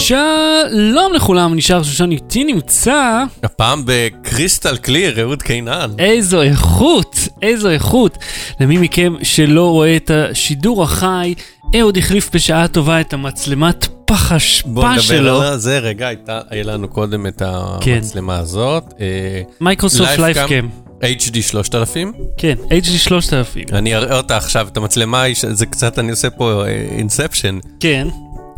[0.00, 3.24] שלום לכולם, נשאר שושן איתי נמצא.
[3.42, 5.90] הפעם ב crystal clear, אהוד קינן.
[5.98, 8.18] איזו איכות, איזו איכות.
[8.60, 11.34] למי מכם שלא רואה את השידור החי,
[11.80, 15.34] אהוד החליף בשעה טובה את המצלמת פח בוא אשפה שלו.
[15.34, 17.42] נדבר על זה רגע, הייתה, היה לנו קודם את
[17.80, 17.94] כן.
[17.94, 18.84] המצלמה הזאת.
[19.00, 20.20] אה, Microsoft LifeCam.
[20.20, 20.68] LifeCam.
[21.02, 22.12] HD 3000.
[22.36, 23.64] כן, HD 3000.
[23.72, 28.08] אני אראה אותה עכשיו, את המצלמה, זה קצת, אני עושה פה Inception, כן.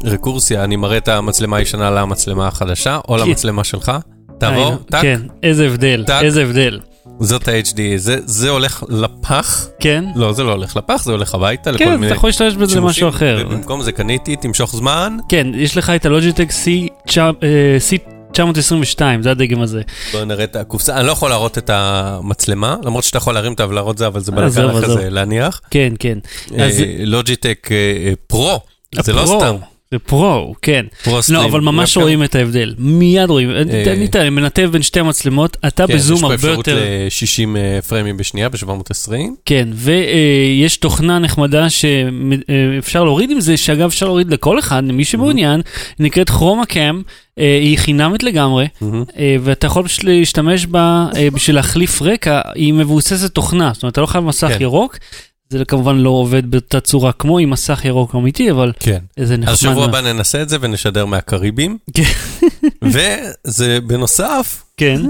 [0.04, 3.26] רקורסיה, אני מראה את המצלמה הישנה למצלמה החדשה, או כן.
[3.28, 3.92] למצלמה שלך.
[4.38, 6.22] תעבור, היינו, טאק, כן, איזה הבדל, טאק.
[6.24, 6.80] איזה הבדל.
[7.20, 9.66] זאת ה-HD, זה- זה הולך לפח.
[9.80, 10.04] כן.
[10.16, 12.76] לא, זה לא הולך לפח, זה הולך הביתה, לכל כן, מיני אתה יכול להשתמש בזה
[12.80, 13.44] למשהו אחר.
[13.46, 15.16] ובמקום זה קניתי, תמשוך זמן.
[15.28, 19.82] כן, יש לך את ה Logitech C922, זה הדגם הזה.
[20.12, 23.68] בוא נראה את הקופסה, אני לא יכול להראות את המצלמה, למרות שאתה יכול להרים אותה
[23.68, 25.00] ולהראות זה, אבל זה בלגן עזוב, אחרי עזוב.
[25.00, 25.60] זה להניח.
[25.70, 26.18] כן, כן.
[26.58, 26.68] אה,
[27.04, 27.76] לוג'יטק אה,
[28.26, 28.60] פרו,
[29.02, 29.56] זה לא סתם.
[29.92, 30.86] זה פרו, כן.
[31.04, 31.40] פרו לא, סטרים.
[31.40, 31.96] אבל ממש.
[31.96, 32.74] רואים את ההבדל.
[32.78, 33.50] מיד רואים.
[33.50, 36.78] אה, אני אני מנתב בין שתי המצלמות, אתה כן, בזום הרבה יש פה יותר...
[37.06, 37.48] אפשרות
[37.82, 39.12] ל-60 פריימים בשנייה ב-720.
[39.44, 45.60] כן, ויש תוכנה נחמדה שאפשר להוריד עם זה, שאגב אפשר להוריד לכל אחד, למי שמעוניין,
[45.98, 47.02] נקראת כרומה קאם,
[47.36, 48.68] היא חינמית לגמרי,
[49.18, 53.92] אה, ואתה יכול פשוט להשתמש בה אה, בשביל להחליף רקע, היא מבוססת תוכנה, זאת אומרת,
[53.92, 54.62] אתה לא חייב מסך כן.
[54.62, 54.96] ירוק,
[55.58, 58.98] זה כמובן לא עובד באותה צורה כמו עם מסך ירוק אמיתי, אבל כן.
[59.18, 59.52] זה נחמד.
[59.52, 59.84] אז שבוע.
[59.84, 61.78] הבא ננסה את זה ונשדר מהקריבים.
[61.94, 62.02] כן.
[62.84, 65.00] וזה בנוסף, כן,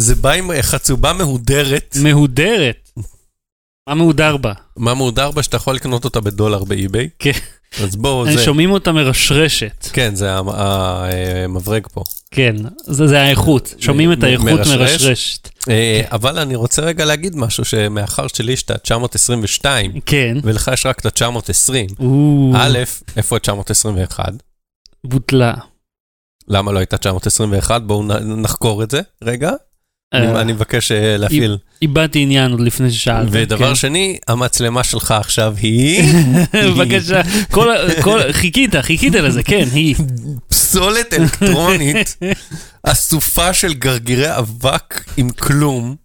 [0.00, 1.96] זה בא עם חצובה מהודרת.
[2.02, 2.90] מהודרת.
[3.88, 4.52] מה מהודר בה?
[4.76, 7.08] מה מהודר בה שאתה יכול לקנות אותה בדולר באי-ביי.
[7.18, 7.30] כן.
[7.82, 8.44] אז בואו, זה...
[8.44, 9.88] שומעים אותה מרשרשת.
[9.92, 12.04] כן, זה המ- המברג פה.
[12.30, 14.78] כן, זה זה האיכות, שומעים את האיכות מרשרש.
[14.92, 15.48] מרשרשת.
[15.70, 19.64] אה, אבל אני רוצה רגע להגיד משהו, שמאחר שלי יש את ה-922,
[20.06, 20.36] כן.
[20.42, 22.78] ולך יש רק את ה-920, או, א',
[23.16, 24.18] איפה ה-921?
[25.04, 25.54] בוטלה.
[26.48, 27.82] למה לא הייתה 921?
[27.82, 29.50] בואו נחקור את זה רגע.
[30.12, 31.56] אני אה, אני מבקש אה, להפעיל.
[31.82, 33.28] איבדתי עניין עוד לפני ששאלת.
[33.30, 33.74] ודבר כן.
[33.74, 36.02] שני, המצלמה שלך עכשיו היא
[36.64, 37.20] בבקשה,
[38.30, 39.94] חיכית, חיכית לזה, כן, היא.
[40.68, 42.16] פסולת אלקטרונית
[42.82, 45.96] אסופה של גרגירי אבק עם כלום,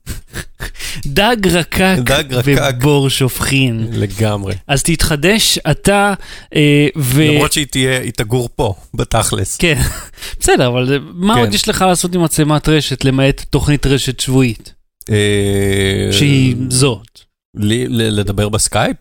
[1.06, 2.62] דג רקק דג רקק.
[2.78, 3.88] ובור שופכין.
[3.92, 4.56] לגמרי.
[4.68, 6.14] אז תתחדש אתה,
[6.56, 7.24] אה, ו...
[7.24, 9.58] למרות שהיא תהיה, היא תגור פה, בתכלס.
[9.58, 9.80] כן,
[10.40, 11.40] בסדר, אבל מה כן.
[11.40, 14.74] עוד יש לך לעשות עם מצלמת רשת, למעט תוכנית רשת שבועית,
[15.10, 15.16] אה,
[16.12, 17.20] שהיא זאת?
[17.56, 18.98] לי- ל- לדבר בסקייפ?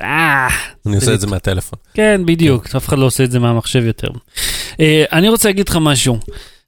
[0.00, 0.48] אה,
[0.86, 1.78] אני עושה את זה מהטלפון.
[1.94, 4.08] כן, בדיוק, אף אחד לא עושה את זה מהמחשב יותר.
[4.80, 6.18] אה, אני רוצה להגיד לך משהו.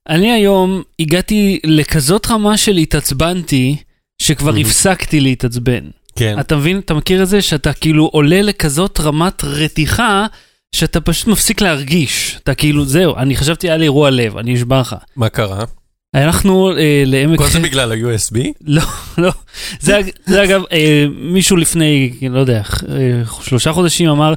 [0.08, 3.76] אני היום הגעתי לכזאת רמה של התעצבנתי,
[4.22, 4.56] שכבר.
[4.56, 5.84] הפסקתי להתעצבן.
[6.16, 6.36] כן.
[6.40, 10.26] אתה מבין, אתה מכיר את זה שאתה כאילו עולה לכזאת רמת רתיחה,
[10.74, 12.38] שאתה פשוט מפסיק להרגיש.
[12.42, 14.96] אתה כאילו, זהו, אני חשבתי היה לי אירוע לב, אני אשבע לך.
[15.16, 15.64] מה קרה?
[16.14, 17.38] הלכנו אה, לעמק...
[17.38, 18.36] כל זה בגלל ה-USB?
[18.66, 18.82] לא,
[19.18, 19.32] לא.
[19.80, 24.34] זה, זה אגב, אה, מישהו לפני, לא יודע, אה, שלושה חודשים אמר,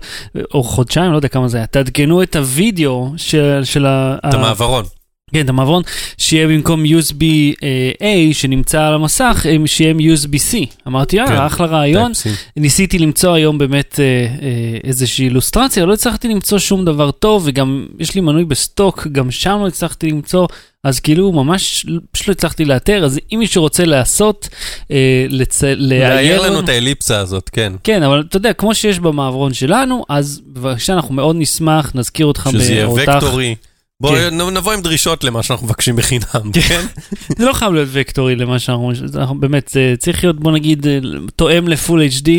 [0.53, 4.17] או חודשיים, לא יודע כמה זה היה, תעדכנו את הוידאו של, של ה...
[4.29, 4.85] את המעברון.
[5.33, 5.83] כן, את המעברון,
[6.17, 7.23] שיהיה במקום USB
[7.63, 10.55] אה, A שנמצא על המסך, אה, שיהיה עם USB-C.
[10.87, 11.31] אמרתי, כן.
[11.31, 12.11] אה, אחלה רעיון.
[12.57, 17.85] ניסיתי למצוא היום באמת אה, אה, איזושהי אילוסטרציה, לא הצלחתי למצוא שום דבר טוב, וגם
[17.99, 20.47] יש לי מנוי בסטוק, גם שם לא הצלחתי למצוא,
[20.83, 24.49] אז כאילו ממש פשוט לא הצלחתי לאתר, אז אם מישהו רוצה לעשות,
[24.91, 25.63] אה, לצ...
[25.63, 27.73] להעיר לנו את האליפסה הזאת, כן.
[27.83, 32.49] כן, אבל אתה יודע, כמו שיש במעברון שלנו, אז בבקשה, אנחנו מאוד נשמח, נזכיר אותך
[32.51, 32.89] שזה יהיה.
[32.89, 33.55] וקטורי.
[34.01, 34.41] בואו כן.
[34.41, 36.85] נבוא עם דרישות למה שאנחנו מבקשים בחינם, כן?
[37.37, 40.87] זה לא חייב להיות וקטורי למה שאנחנו, זה- אנחנו באמת, זה צריך להיות, בוא נגיד,
[40.87, 40.99] אה,
[41.35, 42.29] תואם לפול HD,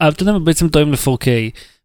[0.00, 1.26] ואתה יודע, מה, בעצם תואם ל-4K.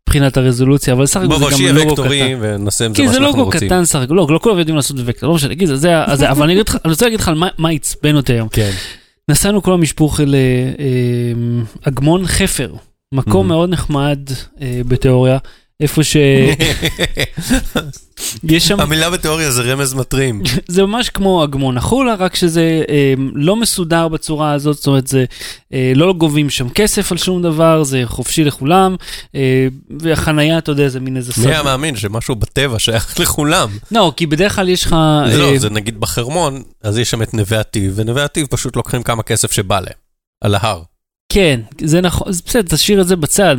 [0.09, 2.09] מבחינת הרזולוציה, אבל סך הכל בוא, זה בוא, גם שיהיה לוגו קטן.
[2.41, 3.67] ונעשה עם זה כי מה זה שאנחנו לוגו רוצים.
[3.69, 5.75] קטן סך הכל, לא, לא כולם יודעים לעשות וקטור, לא משנה, זה,
[6.15, 8.47] זה, אבל אני רוצה להגיד לך על מה- עצבן אותי היום.
[8.49, 8.71] כן.
[9.29, 10.39] נסענו כל המשפוך אל אה,
[10.79, 12.73] אה, אגמון חפר,
[13.13, 13.47] מקום.
[13.47, 14.19] מאוד נחמד
[14.61, 15.37] אה, בתיאוריה,
[15.79, 16.17] איפה ש...
[18.43, 20.41] יש שם, המילה בתיאוריה זה רמז מטרים.
[20.67, 25.25] זה ממש כמו אגמון החולה, רק שזה אה, לא מסודר בצורה הזאת, זאת אומרת, זה
[25.73, 28.95] אה, לא גובים שם כסף על שום דבר, זה חופשי לכולם,
[29.35, 29.67] אה,
[29.99, 33.69] והחנייה, אתה יודע, זה מין איזה מי היה מאמין שמשהו בטבע שייך לכולם?
[33.91, 34.95] לא, כי בדרך כלל יש לך...
[35.27, 38.75] זה אה, לא, זה נגיד בחרמון, אז יש שם את נווה עתיב, ונווה עתיב פשוט
[38.75, 40.03] לוקחים כמה כסף שבא להם.
[40.43, 40.81] על ההר.
[41.33, 43.55] כן, זה נכון, אז בסדר, תשאיר את זה בצד.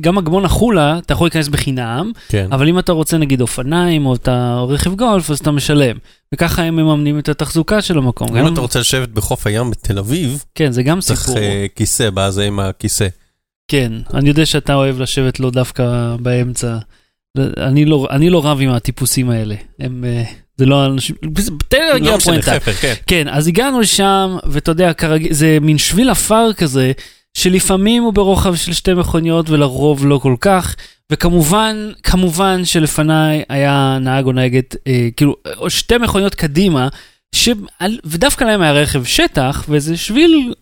[0.00, 2.48] גם אגמון החולה, אתה יכול להיכנס בחינם, כן.
[2.52, 5.96] אבל אם אתה רוצה נגיד אופניים או אתה רכב גולף, אז אתה משלם.
[6.34, 8.36] וככה הם מממנים את התחזוקה של המקום.
[8.36, 11.38] אם גם- אתה רוצה לשבת בחוף הים בתל אביב, כן, זה גם צריך סיפור.
[11.38, 13.08] אה, כיסא, בזה עם הכיסא.
[13.68, 16.78] כן, אני יודע שאתה אוהב לשבת לו דווקא באמצע.
[17.56, 20.22] אני לא, אני לא רב עם הטיפוסים האלה, הם, אה,
[20.56, 21.16] זה לא אנשים,
[21.68, 22.72] תן לי להגיע לא משנה, לפואנטה.
[22.72, 22.94] כן.
[23.06, 26.92] כן, אז הגענו לשם, ואתה יודע, כרגיל, זה מין שביל עפר כזה,
[27.38, 30.76] שלפעמים הוא ברוחב של שתי מכוניות ולרוב לא כל כך,
[31.12, 36.88] וכמובן, כמובן שלפניי היה נהג או נהגת, אה, כאילו, או שתי מכוניות קדימה,
[37.34, 37.48] ש...
[38.04, 40.54] ודווקא להם היה רכב שטח, וזה שביל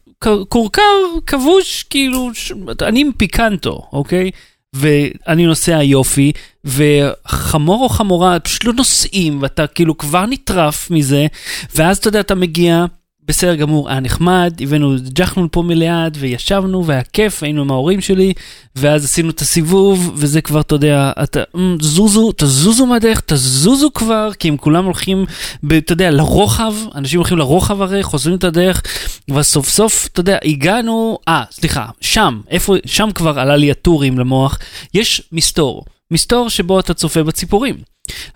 [0.48, 0.82] כורכר
[1.26, 2.52] כבוש, כאילו, ש...
[2.82, 4.30] אני עם פיקנטו, אוקיי?
[4.74, 6.32] ואני נוסע יופי,
[6.64, 11.26] וחמור או חמורה פשוט לא נוסעים, ואתה כאילו כבר נטרף מזה,
[11.74, 12.84] ואז אתה יודע, אתה מגיע,
[13.28, 18.32] בסדר גמור, היה נחמד, הבאנו ג'חנון פה מליד, וישבנו, והיה כיף, היינו עם ההורים שלי,
[18.76, 24.30] ואז עשינו את הסיבוב, וזה כבר, אתה יודע, אתה, "אמ, זוזו, תזוזו מהדרך, תזוזו כבר,
[24.38, 25.24] כי הם כולם הולכים,
[25.62, 28.82] ב, אתה יודע, לרוחב, אנשים הולכים לרוחב הרי, חוזרים את הדרך,
[29.30, 34.58] וסוף סוף, אתה יודע, הגענו, אה, סליחה, שם, איפה, שם כבר עלה לי הטורים למוח,
[34.94, 37.76] יש מסתור, מסתור שבו אתה צופה בציפורים.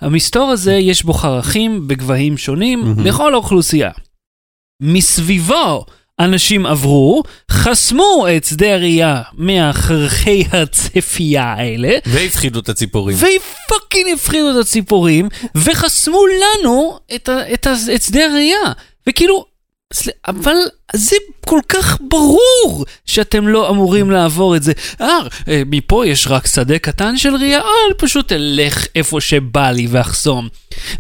[0.00, 3.06] המסתור הזה, יש בו חרכים בגבהים שונים מהמם.
[3.06, 3.90] לכל האוכלוסייה.
[4.80, 5.84] מסביבו
[6.20, 13.16] אנשים עברו, חסמו את שדה הראייה מהחרכי הצפייה האלה, והפחידו את הציפורים.
[13.16, 18.72] ופאקינג הפחידו את הציפורים, וחסמו לנו את, ה, את, ה, את שדה הראייה.
[19.06, 19.44] וכאילו,
[20.28, 20.56] אבל
[20.96, 21.16] זה
[21.46, 24.72] כל כך ברור שאתם לא אמורים לעבור את זה.
[25.00, 25.18] אה,
[25.48, 29.86] אה, מפה יש רק שדה קטן של ראייה, אה, אני פשוט אלך איפה שבא לי
[29.90, 30.48] ואחסום.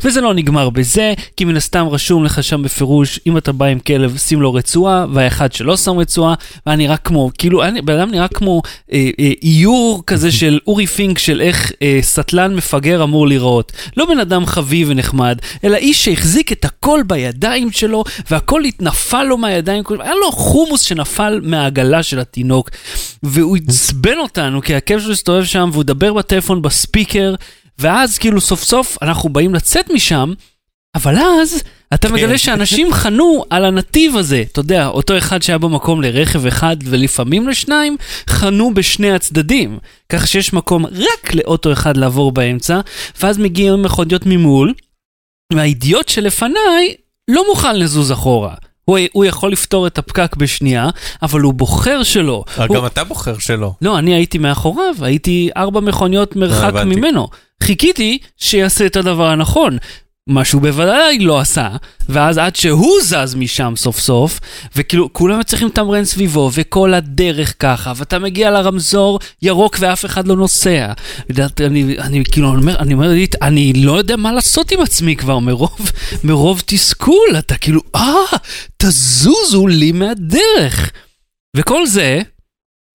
[0.04, 3.78] וזה לא נגמר בזה, כי מן הסתם רשום לך שם בפירוש, אם אתה בא עם
[3.78, 6.34] כלב, שים לו רצועה, והאחד שלא שם רצועה,
[6.66, 8.62] והיה נראה כמו, כאילו, בן אדם נראה כמו
[8.92, 13.72] אה, אה, איור כזה של אורי פינק של איך אה, סטלן מפגר אמור להיראות.
[13.96, 19.36] לא בן אדם חביב ונחמד, אלא איש שהחזיק את הכל בידיים שלו, והכל התנפל לו
[19.36, 22.70] מהידיים, היה לו חומוס שנפל מהעגלה של התינוק,
[23.22, 27.34] והוא עצבן אותנו, כי הכלב שלו הסתובב שם, והוא דבר בטלפון בספיקר,
[27.80, 30.32] ואז כאילו סוף סוף אנחנו באים לצאת משם,
[30.94, 31.62] אבל אז
[31.94, 32.14] אתה כן.
[32.14, 37.48] מגלה שאנשים חנו על הנתיב הזה, אתה יודע, אותו אחד שהיה במקום לרכב אחד ולפעמים
[37.48, 37.96] לשניים,
[38.30, 39.78] חנו בשני הצדדים,
[40.08, 42.80] כך שיש מקום רק לאוטו אחד לעבור באמצע,
[43.22, 44.74] ואז מגיעים מכוניות ממול,
[45.52, 46.94] והאידיוט שלפניי
[47.30, 48.54] לא מוכן לזוז אחורה.
[48.90, 50.88] הוא, הוא יכול לפתור את הפקק בשנייה,
[51.22, 52.44] אבל הוא בוחר שלא.
[52.58, 53.72] אה, הוא- גם אתה בוחר שלא.
[53.82, 56.96] לא, אני הייתי מאחוריו, הייתי ארבע מכוניות מרחק הבנתי.
[57.00, 57.28] ממנו.
[57.62, 59.78] חיכיתי שיעשה את הדבר הנכון.
[60.30, 61.68] מה שהוא בוודאי לא עשה,
[62.08, 64.40] ואז עד שהוא זז משם סוף סוף,
[64.76, 70.36] וכאילו כולם צריכים לתמרן סביבו, וכל הדרך ככה, ואתה מגיע לרמזור ירוק ואף אחד לא
[70.36, 70.92] נוסע.
[71.28, 73.12] יודעת, אני, אני כאילו אומר, אני אומר,
[73.42, 75.92] אני לא יודע מה לעשות עם עצמי כבר, מרוב,
[76.24, 78.38] מרוב תסכול, אתה כאילו, אה,
[78.76, 80.90] תזוזו לי מהדרך.
[81.56, 82.22] וכל זה,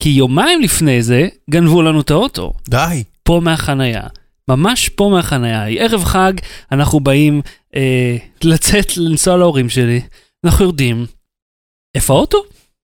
[0.03, 3.03] כי יומיים לפני זה גנבו לנו את האוטו, די.
[3.23, 4.03] פה מהחנייה.
[4.49, 5.67] ממש פה מהחנייה.
[5.67, 6.33] ערב חג,
[6.71, 7.41] אנחנו באים
[7.75, 10.01] אה, לצאת, לנסוע להורים שלי,
[10.45, 11.05] אנחנו יורדים.
[11.95, 12.37] איפה האוטו?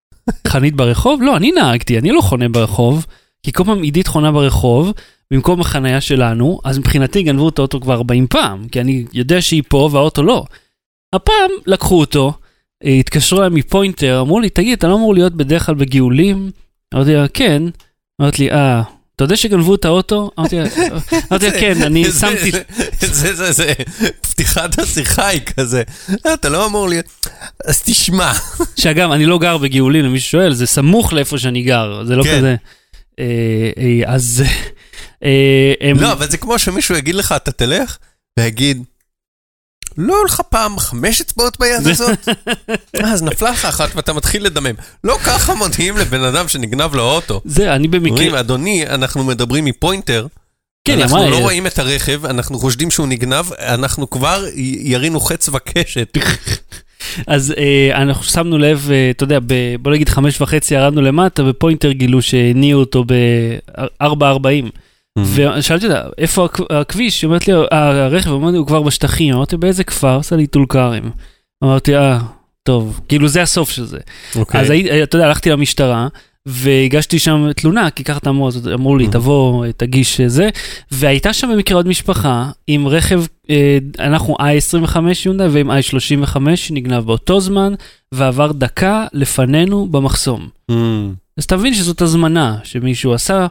[0.47, 1.21] חנית ברחוב?
[1.21, 3.05] לא, אני נהגתי, אני לא חונה ברחוב,
[3.43, 4.93] כי כל פעם עידית חונה ברחוב,
[5.31, 9.63] במקום החנייה שלנו, אז מבחינתי גנבו את האוטו כבר 40 פעם, כי אני יודע שהיא
[9.67, 10.45] פה והאוטו לא.
[11.15, 12.33] הפעם לקחו אותו,
[12.85, 16.51] אה, התקשרו אליי מפוינטר, אמרו לי, תגיד, אתה לא אמור להיות בדרך כלל בגאולים?
[16.93, 17.63] אמרתי לה, כן.
[18.21, 18.81] אמרת לי, אה,
[19.15, 20.31] אתה יודע שגנבו את האוטו?
[20.39, 20.55] אמרתי
[21.45, 22.51] לה, כן, אני שמתי...
[23.01, 23.73] זה- זה, זה,
[24.21, 25.83] פתיחת השיחה היא כזה.
[26.25, 27.05] "אה, אתה לא אמור להיות...
[27.65, 28.31] אז תשמע.
[28.79, 32.37] שאגב, אני לא גר בגאולים, למי ששואל, זה סמוך לאיפה שאני גר, זה לא כן.
[32.37, 32.55] כזה...
[33.19, 33.25] אה,
[33.77, 34.43] אה, אז...
[35.95, 37.97] לא, אבל זה כמו שמישהו יגיד לך, אתה תלך,
[38.39, 38.83] ויגיד,
[40.01, 42.29] לא היו לך פעם חמש אצבעות ביד הזאת?
[43.13, 44.75] אז נפלה לך אחת ואתה מתחיל לדמם.
[45.03, 47.41] לא ככה מודיעים לבן אדם שנגנב לו אוטו.
[47.45, 48.39] זה, אני אומרים, במקרה...
[48.39, 50.27] אדוני, אנחנו מדברים מפוינטר,
[50.85, 56.17] כן, אנחנו לא רואים את הרכב, אנחנו חושדים שהוא נגנב, אנחנו כבר ירינו חץ וקשת.
[57.27, 61.43] אז אה, אנחנו שמנו לב, אה, אתה יודע, ב, בוא נגיד חמש וחצי ירדנו למטה,
[61.43, 64.69] בפוינטר גילו שהניעו אותו ב-4.40.
[65.19, 67.21] ושאלתי אותה, איפה הכ- הכביש?
[67.21, 69.33] היא אומרת לי, "אה, הרכב, אמרתי, הוא כבר בשטחים.
[69.33, 70.17] אמרתי, באיזה כפר?
[70.19, 71.09] עשה לי טול כרם.
[71.63, 72.19] אמרתי, אה,
[72.63, 73.97] טוב, כאילו זה הסוף של זה.
[74.35, 74.61] אוקיי.
[74.61, 74.71] אז
[75.03, 76.07] אתה יודע, הלכתי למשטרה,
[76.45, 79.11] והגשתי שם תלונה, כי ככה אמרו, אז אמרו לי, Mhm.
[79.11, 80.49] תבוא, תגיש זה,
[80.91, 87.39] והייתה שם במקרה עוד משפחה עם רכב, אה, אנחנו i25 יונדאי ועם i35 שנגנב באותו
[87.39, 87.73] זמן,
[88.11, 90.49] ועבר דקה לפנינו במחסום.
[90.71, 90.75] Mm.
[91.37, 93.47] אז אתה מבין שזאת הזמנה שמישהו עשה,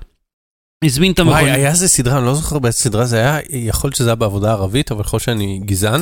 [0.85, 1.55] הזמין את וואי, המכונית.
[1.55, 4.51] היה איזה סדרה, אני לא זוכר באיזה סדרה זה היה, יכול להיות שזה היה בעבודה
[4.51, 6.01] ערבית, אבל יכול להיות שאני גזען,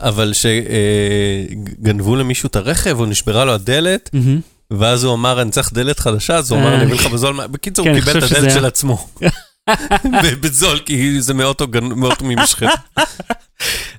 [0.00, 4.10] אבל שגנבו למישהו את הרכב, או נשברה לו הדלת.
[4.70, 6.64] ואז הוא אמר, אני צריך דלת חדשה, אז הוא אה.
[6.64, 8.52] אמר, אני אביא לך בזול, מה-" בקיצור, כן, הוא קיבל את הדלת.
[8.52, 9.06] של עצמו.
[10.42, 11.66] בזול, כי זה מאוטו
[12.22, 12.68] ממשחטה.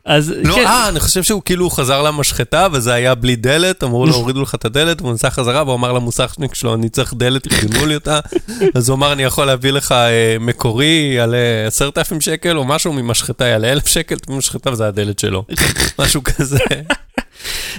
[0.10, 4.06] אז לא, כן, אה, אני חושב שהוא כאילו חזר למשחטה, וזה היה בלי דלת, אמרו
[4.06, 7.54] לו, הורידו לך את הדלת, והוא נסע חזרה, והוא אמר למוסכניק שלו, אני צריך דלת,
[7.54, 8.20] ארגנו לי אותה.
[8.76, 11.38] אז הוא אמר, אני יכול להביא לך אה, מקורי, יעלה
[11.68, 15.46] עשרת אלפים שקל, או משהו ממשחטה, יעלה אלף שקל, ממשחטה, וזה הדלת שלו.
[16.00, 16.58] משהו כזה.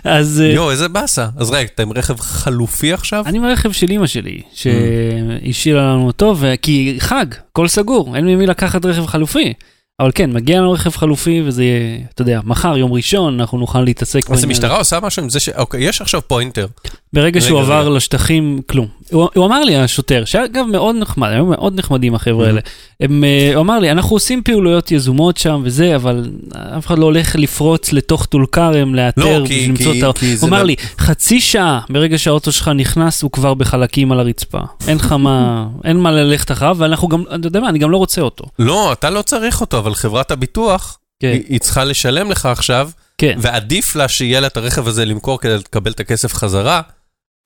[0.04, 1.26] אז אה, יואו, איזה באסה.
[1.36, 3.24] אז רגע, אתה עם רכב חלופי עכשיו?
[3.26, 4.56] אני ברכב של אימא שלי, Mm.
[4.56, 9.52] שהשאירה לנו אותו, כי חג, הכל סגור, אין ממי לקחת רכב חלופי.
[10.00, 13.80] אבל כן, מגיע לנו רכב חלופי, וזה יהיה, אתה יודע, מחר, יום ראשון, אנחנו נוכל
[13.80, 14.44] להתעסק אז.
[14.44, 15.48] המשטרה עושה משהו עם זה ש...
[15.48, 16.66] אוקיי, יש עכשיו פוינטר.
[17.12, 17.88] ברגע שהוא עבר.
[17.88, 18.86] לשטחים, כלום.
[19.10, 22.46] הוא, הוא אמר לי, השוטר, שאגב מאוד נחמד, היו מאוד נחמדים החבר'ה.
[22.46, 22.60] האלה.
[23.00, 26.30] הם, אה, הוא אמר לי, אנחנו עושים פעילויות יזומות שם וזה, אבל
[26.78, 30.10] אף אחד לא הולך לפרוץ לתוך טול כרם, לאתר לא, כי- למצוא כי- את ה...
[30.40, 34.60] הוא אמר לא- לי, חצי שעה ברגע שהאוטו שלך נכנס, הוא כבר בחלקים על הרצפה.
[34.88, 37.96] אין לך מה, אין מה ללכת אחריו, ואנחנו גם, אתה יודע מה, אני גם לא
[37.96, 38.44] רוצה אותו.
[38.58, 42.90] לא, אתה לא צריך אותו, אבל חברת הביטוח, כן, היא היא צריכה לשלם לך עכשיו,
[43.18, 43.38] כן.
[43.40, 46.80] ועדיף לה שיהיה לה את הרכב הזה למכור כדי לקבל את הכסף חזרה,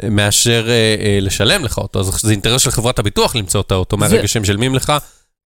[0.03, 2.01] מאשר אה, אה, לשלם לך אותו.
[2.01, 4.93] אז זה אינטרס של חברת הביטוח למצוא את האוטו זה- מהרגע שהם משלמים לך.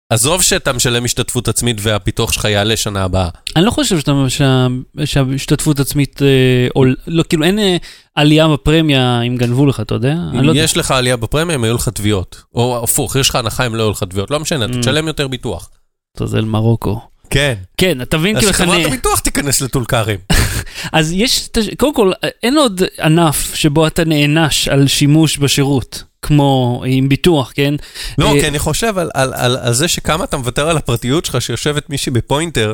[0.10, 3.30] עזוב שאתה משלם השתתפות עצמית והפיתוח שלך יעלה שנה הבאה.
[3.56, 4.68] אני לא חושב שאתה, שה,
[5.06, 6.28] שההשתתפות עצמית, אה,
[6.74, 7.78] עול, לא, כאילו אין אה,
[8.16, 10.14] עלייה בפרמיה אם גנבו לך, אתה יודע?
[10.34, 10.62] אני לא יודע.
[10.64, 12.44] יש לך עלייה בפרמיה, אם היו לך תביעות.
[12.56, 14.32] או הפוך, יש לך הנחה אם לא היו לך תביעות.
[14.32, 14.80] לא משנה, אתה Mm.
[14.80, 15.70] תשלם יותר ביטוח.
[16.18, 17.02] אתה זה מרוקו.
[17.32, 17.54] כן.
[17.78, 18.52] כן, אתה מבין אז כאילו...
[18.52, 20.16] איך אני- הביטוח תיכנס לטול כרם.
[20.94, 22.12] אז יש, קודם כל,
[22.44, 27.74] אין עוד ענף שבו אתה נענש על שימוש בשירות, כמו עם ביטוח, כן?
[28.18, 31.26] לא, אה, כי אני חושב על, על, על, על זה שכמה אתה מוותר על הפרטיות
[31.26, 32.74] שלך, שיושבת מישהי בפוינטר.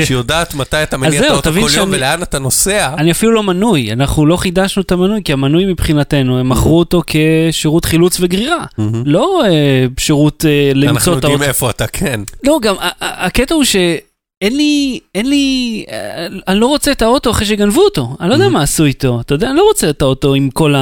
[0.00, 2.94] שיודעת מתי אתה מניע את האוטו כל יום ולאן אתה נוסע.
[2.98, 7.02] אני אפילו לא מנוי, אנחנו לא חידשנו את המנוי, כי המנוי מבחינתנו, הם מכרו אותו
[7.06, 8.64] כשירות חילוץ וגרירה.
[9.04, 9.50] לא אה,
[9.98, 11.48] שירות אה, אנחנו למצוא את יודעים האוטו.
[11.48, 12.20] איפה אתה, כן.
[12.44, 17.02] לא, גם ה- ה- הקטע הוא שאין לי, אין לי, אה, אני לא רוצה את
[17.02, 18.16] האוטו אחרי שגנבו אותו.
[18.20, 18.48] אני לא יודע.
[18.48, 20.74] מה עשו איתו, אתה יודע, אני לא רוצה את האוטו עם כל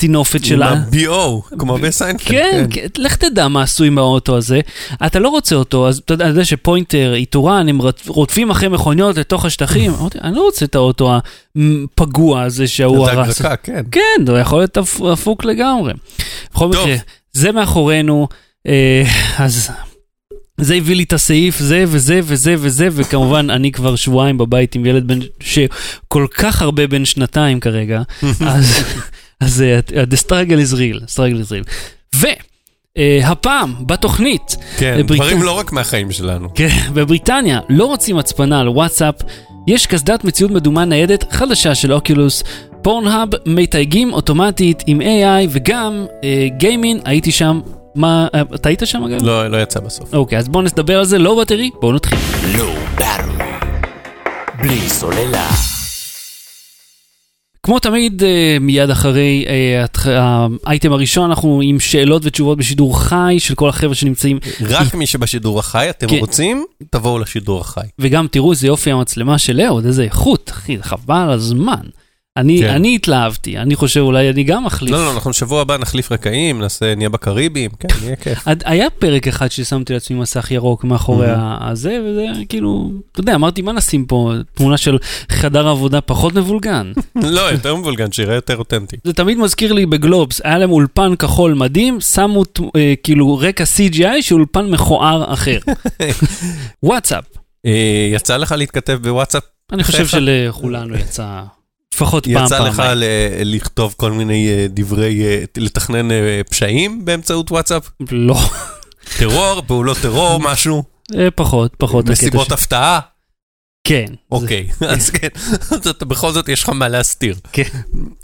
[0.00, 0.70] הטינופת שלה.
[0.72, 2.28] עם ה-BO, כמו בסיינפלד.
[2.28, 4.60] כן, כן, לך תדע מה עשו עם האוטו הזה.
[5.06, 9.92] אתה לא רוצה אותו, אז אתה יודע- שפוינטר, איתורן, הם רודפים אחרי מכוניות לתוך השטחים.
[10.00, 11.12] אמרתי, אני לא רוצה את האוטו
[11.56, 13.42] הפגוע הזה שההוא הרס.
[13.62, 13.82] כן.
[13.90, 15.92] כן, זה יכול להיות הפ- הפוק לגמרי.
[16.54, 16.68] בכל.
[16.68, 16.94] מקרה,
[17.32, 18.28] זה מאחורינו,
[18.66, 19.02] אה,
[19.38, 19.70] אז
[20.60, 24.86] זה הביא לי את הסעיף, זה וזה וזה וזה, וכמובן אני כבר שבועיים בבית עם
[24.86, 28.02] ילד בן, שכל כך הרבה בן שנתיים כרגע,
[28.46, 28.84] אז,
[29.40, 31.70] אז אה, the struggle is real, struggle is real.
[32.96, 35.30] והפעם, בתוכנית, כן, לבריטניה.
[35.30, 36.48] דברים לא רק מהחיים שלנו.
[36.54, 39.14] כן, בבריטניה לא רוצים הצפנה על וואטסאפ,
[39.68, 42.42] יש קסדת מציאות מדומה ניידת חדשה של אוקולוס,
[42.82, 47.60] פורנהאב מתייגים אוטומטית עם AI וגם אה, גיימין, הייתי שם,
[47.94, 49.22] מה, אתה היית שם אגב?
[49.22, 50.14] לא, לא יצא בסוף.
[50.14, 52.18] אוקיי, אז בואו נדבר על זה, לא בטרי, בואו נתחיל.
[52.58, 52.72] לא.
[54.58, 55.75] בלי סוללה.
[57.66, 63.54] כמו תמיד, אה, מיד אחרי אה, האייטם הראשון, אנחנו עם שאלות ותשובות בשידור חי של
[63.54, 66.16] כל החבר'ה שנמצאים, רק מי שבשידור החי, אתם כן.
[66.16, 67.86] רוצים, תבואו לשידור החי.
[67.98, 71.86] וגם תראו איזה יופי המצלמה של אהוד, איזה איכות, אחי, חבל הזמן.
[72.36, 72.68] אני, כן.
[72.68, 74.92] אני התלהבתי, אני חושב אולי אני גם מחליף.
[74.92, 78.38] לא, לא, אנחנו שבוע הבא נחליף רקעים, נעשה, נהיה בקריבים, כן, יהיה כיף.
[78.64, 81.28] היה פרק אחד ששמתי לעצמי מסך ירוק מאחורי
[81.60, 84.32] הזה, וזה כאילו, אתה יודע, אמרתי, מה נשים פה?
[84.54, 86.92] תמונה של חדר עבודה פחות מבולגן.
[87.36, 88.96] לא, יותר מבולגן, שיראה יותר אותנטי.
[89.04, 92.42] זה תמיד מזכיר לי בגלובס, היה להם אולפן כחול מדהים, שמו
[92.76, 95.58] אה, כאילו רקע CGI של אולפן מכוער אחר.
[96.82, 97.24] וואטסאפ,
[97.66, 99.42] אה, יצא לך להתכתב בוואטסאפ?
[99.72, 100.06] אני חושב.
[100.06, 101.42] שלכולנו יצא
[101.96, 102.98] לפחות פעם, יצא לך פעמיים.
[102.98, 103.04] ל-
[103.56, 107.88] לכתוב כל מיני אה, דברי, אה, לתכנן אה, פשעים באמצעות וואטסאפ?
[108.10, 108.38] לא,
[109.18, 110.82] טרור, פעולות טרור, משהו?
[111.36, 112.08] פחות, פחות.
[112.08, 113.00] מסיבות ש- הפתעה?
[113.86, 114.06] כן.
[114.32, 115.28] אוקיי, אז כן,
[116.00, 117.36] בכל זאת יש לך מה להסתיר.
[117.52, 117.62] כן.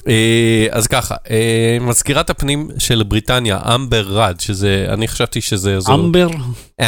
[0.09, 5.79] אה, אז ככה, אה, מזכירת הפנים של בריטניה, אמבר רד, שזה, אני חשבתי שזה...
[5.95, 6.29] אמבר,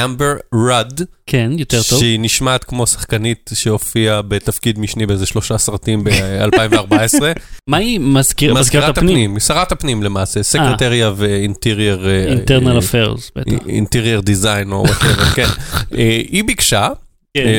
[0.05, 1.99] אמבר רד, כן, יותר טוב.
[1.99, 7.23] שהיא נשמעת כמו שחקנית שהופיעה בתפקיד משני באיזה שלושה סרטים ב-2014.
[7.71, 9.41] מה היא מזכיר- מזכירת הפנים?
[9.41, 12.09] שרת הפנים למעשה, Secretary of Interior...
[12.29, 13.53] internal affairs, בטח.
[13.69, 15.47] interior design או whatever, כן.
[15.99, 16.83] אה, היא ביקשה.
[16.83, 17.04] אה,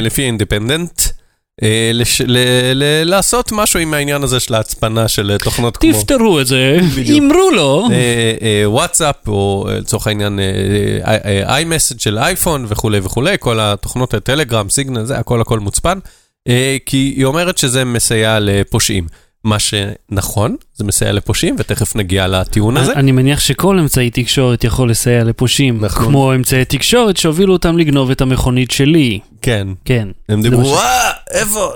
[0.01, 1.01] לפי אינדיפנדנט,
[1.63, 2.37] אה, לש- ל-
[2.73, 6.77] ל- לעשות משהו עם העניין הזה של ההצפנה של אה, תוכנות כמו תפתרו את זה.
[7.19, 7.87] אמרו לו.
[7.91, 7.95] אה,
[8.41, 10.39] אה, וואטסאפ, או אה, לצורך העניין
[11.47, 15.99] איי-מסד של אייפון וכולי וכולי, כל התוכנות הטלגרם, סיגנל, זה הכל הכל מוצפן,
[16.47, 19.07] אה, כי היא אומרת שזה מסייע לפושעים.
[19.45, 22.93] מה שנכון, זה מסייע לפושעים, ותכף נגיע לטיעון הזה.
[22.93, 26.05] אני מניח שכל אמצעי תקשורת יכול לסייע לפושעים, נכון.
[26.05, 29.19] כמו אמצעי תקשורת שהובילו אותם לגנוב את המכונית שלי.
[29.41, 29.67] כן.
[29.85, 30.07] כן.
[30.29, 31.71] הם דיברו, וואה, איפה?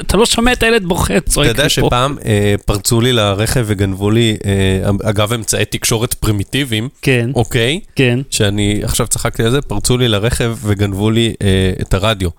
[0.00, 1.74] אתה לא שומע את הילד בוכה, אתה צועק יודע לי פה.
[1.74, 7.80] שפעם אה, פרצו לי לרכב וגנבו לי, אה, אגב, אמצעי תקשורת פרימיטיביים, כן, אוקיי?
[7.96, 8.20] כן.
[8.30, 12.30] שאני עכשיו צחקתי על זה, פרצו לי לרכב וגנבו לי אה, את הרדיו.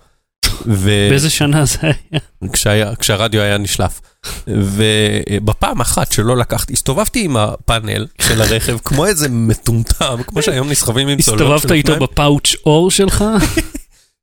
[1.09, 2.21] באיזה שנה זה היה?
[2.91, 4.01] וכשהרדיו היה נשלף.
[4.47, 11.07] ובפעם אחת שלא לקחתי, הסתובבתי עם הפאנל של הרכב כמו איזה מטומטם, כמו שהיום נסחבים
[11.07, 11.99] עם צוללות של הסתובבת איתו.
[11.99, 13.23] בפאוץ' אור שלך?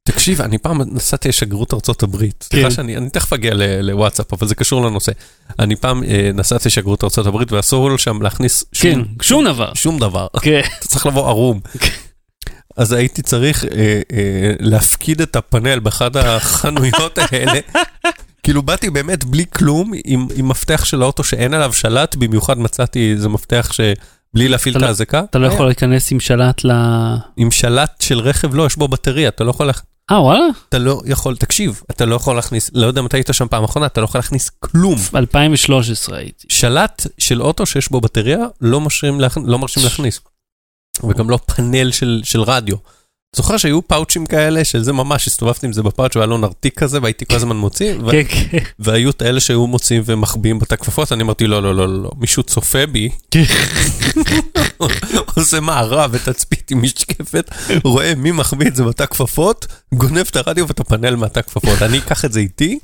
[0.04, 2.44] תקשיב, אני פעם נסעתי לשגרירות ארצות הברית.
[2.50, 2.74] סליחה כן.
[2.74, 5.12] שאני, אני תכף אגיע ל- לוואטסאפ, אבל זה קשור לנושא.
[5.58, 9.74] אני פעם אה, נסעתי לשגרירות ארצות הברית ואסור לו שם להכניס כן, שום, שום דבר.
[9.74, 10.26] שום דבר.
[10.40, 10.60] כן.
[10.78, 11.60] אתה צריך לבוא ערום.
[12.76, 13.70] אז הייתי צריך אה,
[14.12, 17.60] אה, להפקיד את הפאנל באחד החנויות האלה.
[18.42, 23.12] כאילו באתי באמת בלי כלום, עם, עם מפתח של האוטו שאין עליו שלט, במיוחד מצאתי
[23.12, 25.22] איזה מפתח שבלי להפעיל אתה את לא- האזעקה.
[25.30, 26.70] אתה לא יכול להיכנס עם שלט ל...
[27.36, 29.70] עם שלט של רכב, לא, יש בו בטריה, אתה לא יכול,
[30.10, 30.44] אה, וואלה?
[30.68, 33.86] אתה לא יכול, תקשיב, אתה לא יכול להכניס, לא יודע מתי היית שם פעם אחרונה,
[33.86, 34.98] אתה לא יכול להכניס כלום.
[35.14, 36.46] 2013 הייתי.
[36.48, 38.80] שלט של אוטו שיש בו בטריה, לא.
[39.44, 40.20] לא מרשים להכניס.
[41.08, 42.76] וגם לא פאנל של, של רדיו.
[43.36, 46.98] זוכר שהיו פאוצ'ים כאלה, של זה ממש, הסתובבתי עם זה בפאוצ' והיה לו נרתיק כזה,
[47.02, 48.10] והייתי כל הזמן מוציא, ו...
[48.10, 48.58] כן, כן.
[48.78, 52.10] והיו את האלה שהיו מוציאים ומחביאים בתא כפפות, אני אמרתי, לא, לא, לא, לא, לא,
[52.16, 53.44] מישהו צופה בי, כן.
[55.36, 57.50] עושה מערב ותצפית עם משקפת,
[57.84, 61.82] רואה מי מחביא את זה בתא כפפות, גונב את הרדיו ואת הפאנל מהתא כפפות.
[61.82, 62.78] אני אקח את זה איתי,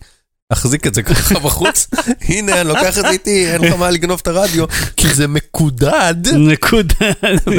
[0.52, 1.88] אחזיק את זה ככה בחוץ,
[2.28, 4.64] הנה, אני לוקח את זה איתי, אין לך מה לגנוב את הרדיו,
[4.96, 6.14] כי זה מקודד.
[6.34, 7.10] נקודה.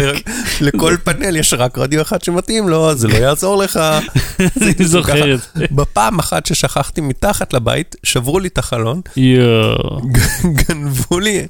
[0.61, 3.79] לכל פאנל יש רק רדיו אחד שמתאים לו, זה לא יעזור לך.
[4.61, 5.65] אני זוכר את זה.
[5.71, 10.01] בפעם אחת ששכחתי מתחת לבית, שברו לי את החלון, יואו.
[10.43, 11.45] גנבו לי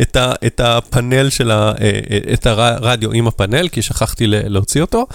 [0.00, 1.72] את, הפאנל של ה...
[1.80, 5.06] אה, את הרדיו עם הפאנל, כי שכחתי להוציא אותו.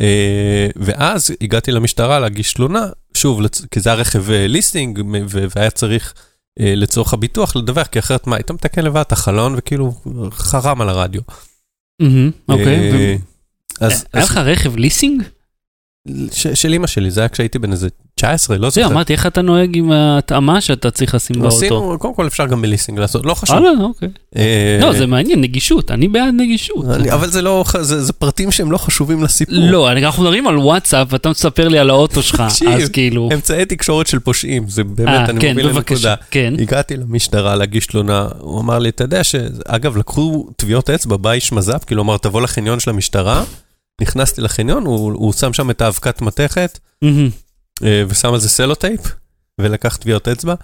[0.00, 5.26] אה, ואז הגעתי למשטרה להגיש תלונה, שוב, לצ- כי זה היה רכב אה, ליסינג, מ-
[5.30, 6.14] ו- והיה צריך
[6.60, 9.94] אה, לצורך הביטוח לדווח, כי אחרת מה, היית מתקן לבד את החלון וכאילו
[10.30, 11.20] חרם על הרדיו.
[12.00, 12.90] מהמם, אוקיי.
[13.82, 15.22] אה, היה לך רכב ליסינג?
[16.54, 18.86] של אימא שלי, זה היה כשהייתי בן איזה 19, לא זוכר.
[18.86, 21.56] אמרתי, איך אתה נוהג עם ההתאמה שאתה צריך לשים באוטו?
[21.56, 23.56] עשינו, קודם כל אפשר גם בליסינג לעשות, לא חשוב.
[23.56, 24.08] וואלה, אוקיי.
[24.36, 26.84] אה, לא, זה מעניין, נגישות, אני בעד נגישות.
[27.12, 29.54] אבל זה לא, זה, פרטים שהם לא חשובים לסיפור.
[29.58, 32.42] לא, אנחנו מדברים על וואטסאפ, ואתה מספר לי על האוטו שלך,
[32.74, 33.28] אז כאילו...
[33.34, 36.14] אמצעי תקשורת של פושעים, זה באמת, אה, אני כן, בבקשה, לנקודה.
[36.30, 36.54] כן.
[36.58, 39.34] הגעתי למשטרה להגיש תלונה, הוא אמר לי, אתה יודע ש...
[39.64, 43.44] אגב, לקחו טביעות אצבע, בא איש מז"פ, כאילו אמר, תבוא לחניון של המשטרה.
[44.02, 46.78] נכנסתי לחניון, הוא, הוא שם שם את האבקת מתכת.
[47.84, 49.00] אה, ושם על זה סלוטייפ,
[49.60, 50.54] ולקח טביעות אצבע.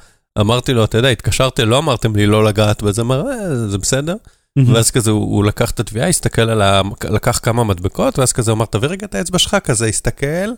[0.40, 4.14] אמרתי לו, אתה יודע, התקשרתם, לא אמרתם לי לא לגעת בזה, אמר, אה, זה בסדר.
[4.56, 4.74] מהמם.
[4.74, 6.82] ואז כזה הוא, הוא לקח את הטביעה, הסתכל על ה...
[7.10, 10.50] לקח כמה מדבקות, ואז כזה אמר, תביא רגע את האצבע שלך, כזה הסתכל,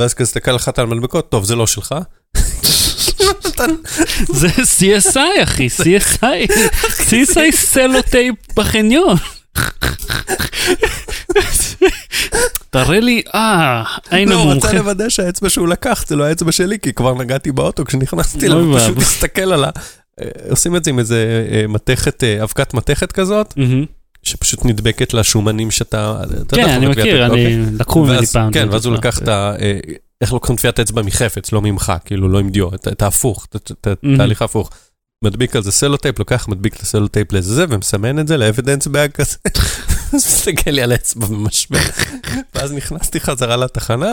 [0.00, 1.94] ואז כזה הסתכל אחת על המדבקות, טוב, זה לא שלך.
[4.40, 6.52] זה CSI, אחי, CSI.
[7.08, 9.16] CSI סלוטייפ בחניון.
[12.70, 14.72] תראה לי, אה, עין לא, הוא רצה.
[14.72, 18.66] לוודא שהאצבע שהוא לקח זה לא האצבע שלי, כי כבר נגעתי באוטו כשנכנסתי אליו, אוי
[18.66, 18.98] הוא פשוט.
[18.98, 19.70] הסתכל על ה...
[20.20, 23.54] אה, עושים את זה עם איזה אה, מתכת, אה, אבקת מתכת כזאת.
[24.22, 26.20] שפשוט נדבקת לשומנים שאתה...
[26.46, 27.30] אתה יודע כן, אני מכיר, אני...
[27.30, 27.74] אוקיי.
[27.78, 28.52] לקחו ממני פעם.
[28.52, 28.94] כן, ואז הוא.
[28.94, 29.52] לקח את ה...
[30.20, 33.86] איך לוקחים טביעת אצבע מחפץ, לא ממך, כאילו לא עם דיו, את- ההפוך, את-.
[34.14, 34.70] התהליך ההפוך.
[35.24, 38.86] מדביק על זה סלוטייפ, לוקח, מדביק את הסלוטייפ לזה זה, ומסמן את זה ל evidence
[38.86, 39.36] bag כזה.
[40.12, 41.80] אז מסתכל לי על האצבע ומשווה.
[42.54, 44.12] ואז נכנסתי חזרה לתחנה,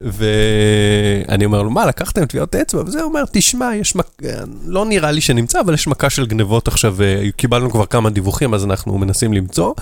[0.00, 2.82] ואני אומר לו, מה, לקחתם טביעות אצבע?
[2.86, 4.22] וזה אומר, תשמע, יש מק...
[4.64, 8.54] לא נראה לי שנמצא, אבל יש מכה של גנבות עכשיו, אה, קיבלנו כבר כמה דיווחים,
[8.54, 9.74] אז אנחנו מנסים למצוא.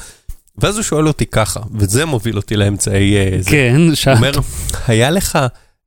[0.59, 3.17] ואז הוא שואל אותי ככה, וזה מוביל אותי לאמצעי...
[3.17, 3.38] אה.
[3.47, 4.17] כן, הוא שאלת.
[4.17, 4.33] אומר,
[4.87, 5.38] היה לך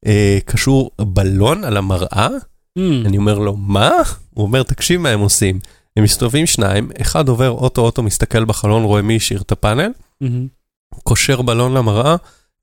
[0.05, 2.29] אה, קשור בלון על המראה?
[2.77, 3.91] אמ, אני אומר לו, מה?
[4.33, 5.59] הוא אומר, תקשיב מה הם עושים.
[5.97, 10.47] הם מסתובבים שניים, אחד עובר אוטו-אוטו, מסתכל בחלון, רואה מי השאיר את הפאנל, מהמם.
[11.03, 12.15] קושר בלון למראה,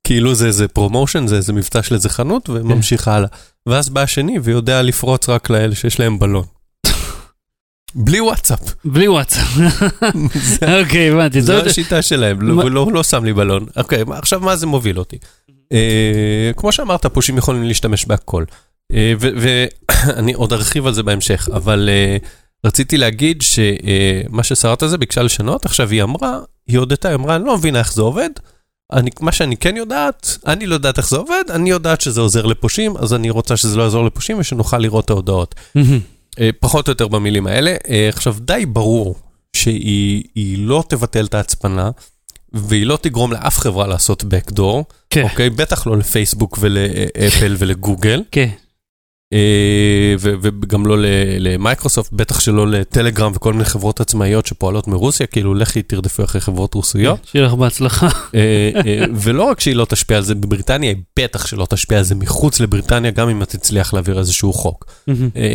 [0.04, 3.28] כאילו זה איזה promotion, זה איזה מבצע של איזה חנות, וממשיך הלאה.
[3.66, 6.44] ואז בא השני ויודע לפרוץ רק לאלה שיש להם בלון.
[7.94, 8.60] בלי וואטסאפ.
[8.84, 9.58] בלי וואטסאפ.
[10.80, 11.42] אוקיי, הבנתי.
[11.42, 13.66] זו השיטה שלהם, לא- לא לא שם לי בלון.
[13.76, 15.16] אוקיי, עכשיו מה זה מוביל אותי?
[15.72, 18.44] אה, כמו שאמרת, פושעים יכולים להשתמש בהכל.
[20.02, 22.16] אה, ואני עוד ארחיב על זה בהמשך, אבל אה,
[22.66, 27.44] רציתי להגיד שמה ששרת הזה ביקשה לשנות, עכשיו היא אמרה, היא הודתה, היא אמרה, אני
[27.44, 28.30] לא מבינה איך זה עובד.
[28.92, 32.46] אני, מה שאני כן יודעת, אני לא יודעת איך זה עובד, אני יודעת שזה עוזר
[32.46, 35.54] לפושעים, אז אני רוצה שזה לא יעזור לפושעים ושנוכל לראות את ההודעות.
[36.40, 37.76] אה, פחות או יותר במילים האלה.
[37.88, 39.16] אה, עכשיו, די ברור
[39.56, 41.90] שהיא היא לא תבטל את ההצפנה,
[42.52, 45.22] והיא לא תגרום לאף חברה לעשות backdoor, כן.
[45.22, 45.50] אוקיי?
[45.50, 48.48] בטח לא לפייסבוק ולאפל ולגוגל, כן.
[49.32, 50.96] אה, וגם לא
[51.38, 56.74] למייקרוסופט, בטח שלא לטלגרם וכל מיני חברות עצמאיות שפועלות מרוסיה, כאילו לכי תרדפו אחרי חברות
[56.74, 57.18] רוסיות.
[57.24, 58.08] שיהיה לך בהצלחה.
[58.34, 62.04] אה, אה, ולא רק שהיא לא תשפיע על זה בבריטניה, היא בטח שלא תשפיע על
[62.04, 64.86] זה מחוץ לבריטניה, גם אם את תצליח להעביר איזשהו חוק.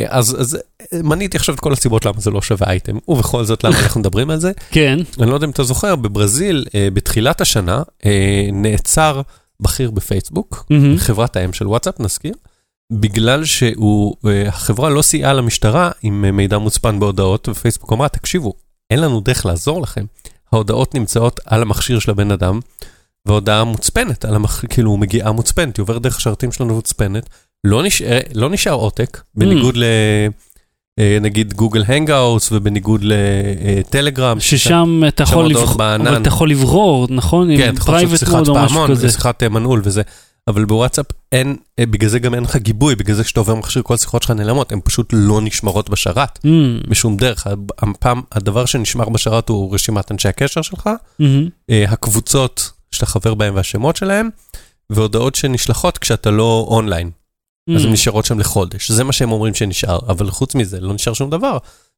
[0.08, 0.58] אז,
[0.94, 4.30] מניתי עכשיו את כל הסיבות למה זה לא שווה אייטם, ובכל זאת למה אנחנו מדברים
[4.30, 4.52] על זה.
[4.72, 5.00] כן.
[5.20, 7.82] אני לא יודע אם אתה זוכר, בברזיל, בתחילת השנה,
[8.54, 9.22] נעצר
[9.60, 10.66] בכיר בפייסבוק.
[10.98, 12.34] חברת האם של וואטסאפ, נזכיר,
[12.92, 18.54] בגלל שהחברה לא סייעה למשטרה עם אה, מידע מוצפן בהודעות, ופייסבוק אמרה, תקשיבו,
[18.90, 20.06] אין לנו דרך לעזור לכם.
[20.52, 22.60] ההודעות נמצאות על המכשיר של הבן אדם,
[23.26, 24.66] והודעה מוצפנת, על המח...
[24.70, 27.30] כאילו מגיעה מוצפנת, היא עוברת דרך השרתים שלנו מוצפנת,
[27.64, 29.84] לא נשאר, לא נשאר עותק, בניגוד ל...
[31.00, 34.40] אה, נגיד גוגל הנגאוטס ובניגוד לטלגרם.
[34.40, 35.58] ששם אתה יכול.
[35.58, 37.58] אבל אתה יכול לברור, נכון?
[37.58, 39.10] כן, אתה יכול לעשות שיחת פעמון, כזה.
[39.10, 40.02] שיחת אה, מנעול וזה,
[40.48, 43.82] אבל בוואטסאפ אין, אה, בגלל זה גם אין לך גיבוי, בגלל זה כשאתה עובר מכשיר
[43.82, 46.80] כל השיחות שלך נעלמות, הן פשוט לא נשמרות בשרת, מהמם.
[46.88, 47.48] בשום דרך.
[47.80, 51.50] הפעם, הדבר שנשמר בשרת הוא רשימת אנשי הקשר שלך, מהמם.
[51.70, 54.30] אה, הקבוצות שאתה חבר בהן והשמות שלהם,
[54.90, 57.12] והודעות שנשלחות כשאתה לא אונליין,
[57.70, 57.94] אז הן מהמם.
[57.94, 58.92] נשארות שם לחודש.
[58.92, 61.58] זה מה שהם אומרים שנשאר, אבל חוץ מזה לא נשאר שום דבר.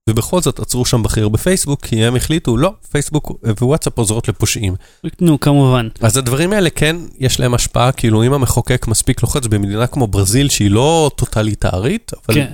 [0.10, 3.32] ובכל זאת עצרו שם בכיר בפייסבוק, כי הם החליטו, לא, פייסבוק
[3.62, 4.76] ווואטסאפ עוזרות לפושעים.
[5.22, 5.88] נו, כמובן.
[6.02, 10.50] אז הדברים האלה כן, יש להם השפעה, כאילו אם המחוקק מספיק לוחץ במדינה כמו ברזיל,
[10.50, 12.54] שהיא לא טוטליטרית, אבל כן.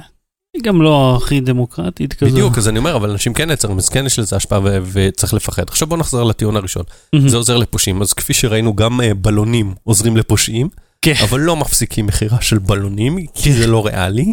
[0.54, 2.32] היא גם לא הכי דמוקרטית כזו.
[2.32, 5.34] בדיוק, אז אני אומר, אבל אנשים כן נעצרים, אז כן יש לזה השפעה ו- וצריך
[5.34, 5.64] לפחד.
[5.70, 7.30] עכשיו בוא נחזור לטיעון הראשון, מהמם.
[7.30, 8.02] זה עוזר לפושעים.
[8.02, 10.70] אז כפי שראינו, גם אה, בלונים עוזרים לפושעים,
[11.02, 11.14] כן.
[11.24, 14.32] אבל לא מפסיקים מכירה של בלונים, כי זה לא ריאלי, כן.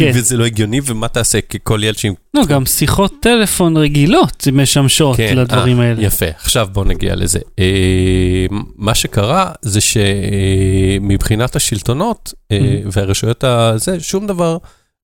[0.00, 1.40] וזה לא הגיוני, ומה תעשה?
[1.40, 2.14] כי כל ילד שעם...
[2.34, 6.02] לא, גם שיחות טלפון רגילות משמשות כן, לדברים אה, האלה.
[6.02, 7.38] יפה, עכשיו בוא נגיע לזה.
[7.58, 12.88] אה, מה שקרה זה שמבחינת השלטונות אה, Mhm.
[12.92, 14.56] והרשויות הזה, שום דבר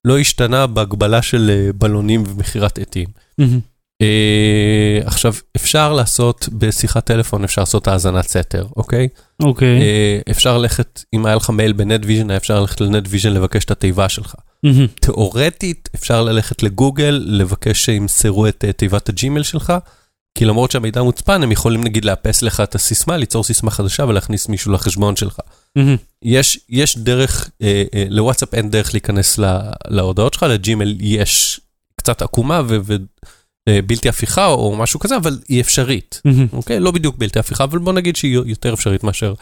[0.05, 3.09] לא השתנה בהגבלה של אה, בלונים ומכירת עטים.
[4.03, 9.09] אה, עכשיו, אפשר לעשות בשיחת טלפון, אפשר לעשות האזנת סתר, אוקיי?
[9.43, 9.81] אוקיי.
[9.81, 14.35] אה, אפשר ללכת, אם היה לך מייל בנטוויז'ן, אפשר ללכת לנטוויז'ן לבקש את התיבה שלך.
[14.63, 14.87] מהמם.
[14.87, 19.73] תיאורטית, אפשר ללכת לגוגל, לבקש שימסרו את אה, תיבת הג'ימל שלך,
[20.39, 24.49] כי למרות שהמידע מוצפן, הם יכולים נגיד לאפס לך את הסיסמה, ליצור סיסמה חדשה ולהכניס
[24.49, 25.39] מישהו לחשבון שלך.
[25.77, 25.97] מהמם.
[26.23, 27.51] יש, יש דרך,
[28.09, 29.59] לוואטסאפ אין דרך להיכנס ל,
[29.89, 31.61] להודעות שלך, לג'ימל יש
[31.97, 32.63] קצת עקומה
[33.69, 36.23] ובלתי הפיכה או משהו כזה, אבל היא אפשרית.
[36.53, 36.81] אוקיי?
[36.81, 39.35] לא בדיוק בלתי הפיכה, אבל בוא נגיד שהיא יותר אפשרית מאשר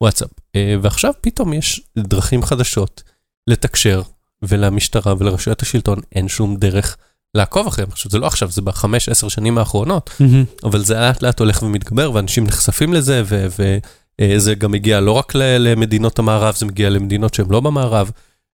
[0.00, 0.30] וואטסאפ.
[0.56, 3.02] אה, ועכשיו פתאום יש דרכים חדשות
[3.46, 4.02] לתקשר,
[4.42, 6.96] ולמשטרה ולרשויות השלטון אין שום דרך
[7.34, 7.88] לעקוב אחריהם.
[7.92, 10.10] עכשיו, זה לא עכשיו, זה בחמש, עשר שנים האחרונות.
[10.64, 16.18] אבל זה לאט לאט הולך ומתגבר, ואנשים נחשפים לזה, וזה גם מגיע לא רק למדינות
[16.18, 18.10] המערב, זה מגיע למדינות שהן לא במערב.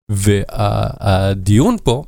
[0.08, 2.04] והדיון פה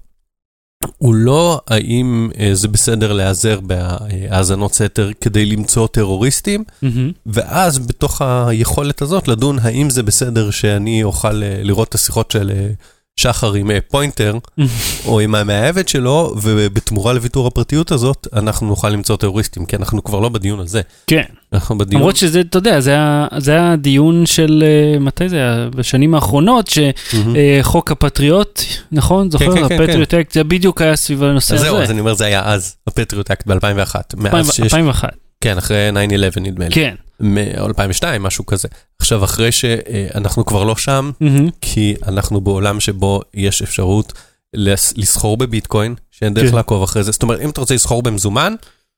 [0.98, 7.12] הוא לא האם אה, זה בסדר להיעזר בהאזנות סתר כדי למצוא טרוריסטים, מהמם.
[7.26, 12.50] ואז בתוך היכולת הזאת לדון האם זה בסדר שאני אוכל אה, לראות את השיחות של
[12.54, 12.70] אה,
[13.20, 14.38] שחר עם אה, פוינטר,
[15.06, 20.20] או עם המאהבת שלו, ובתמורה לוויתור הפרטיות הזאת, אנחנו נוכל למצוא טרוריסטים, כי אנחנו כבר
[20.20, 20.80] לא בדיון הזה.
[21.06, 21.22] כן.
[21.52, 22.00] אנחנו בדיון...
[22.00, 25.68] למרות שזה, אתה יודע, זה היה- זה היה דיון של, אה, מתי זה היה?
[25.76, 26.70] בשנים האחרונות.
[26.70, 28.60] שחוק הפטריוט,
[28.92, 29.30] נכון?
[29.30, 29.54] זוכר?
[29.54, 31.64] כן, כן, ה Patriot Act, זה בדיוק היה סביב הנושא הזה.
[31.64, 33.94] זהו, אז אני אומר, זה היה אז, ה Patriot Act ב-2001.
[34.16, 34.60] מאז שיש...
[34.64, 35.08] 2001,
[35.42, 35.90] כן, אחרי
[36.36, 36.74] 9-11 נדמה לי.
[36.74, 36.94] כן.
[37.20, 38.68] מ- 2002, משהו כזה.
[39.00, 41.48] עכשיו, אחרי שאנחנו כבר לא שם, מהמם.
[41.60, 44.12] כי אנחנו בעולם שבו יש אפשרות
[44.54, 46.56] לס- לסחור בביטקוין, שאין דרך כן.
[46.56, 47.12] לעקוב אחרי זה.
[47.12, 48.54] זאת אומרת, אם אתה רוצה לסחור במזומן,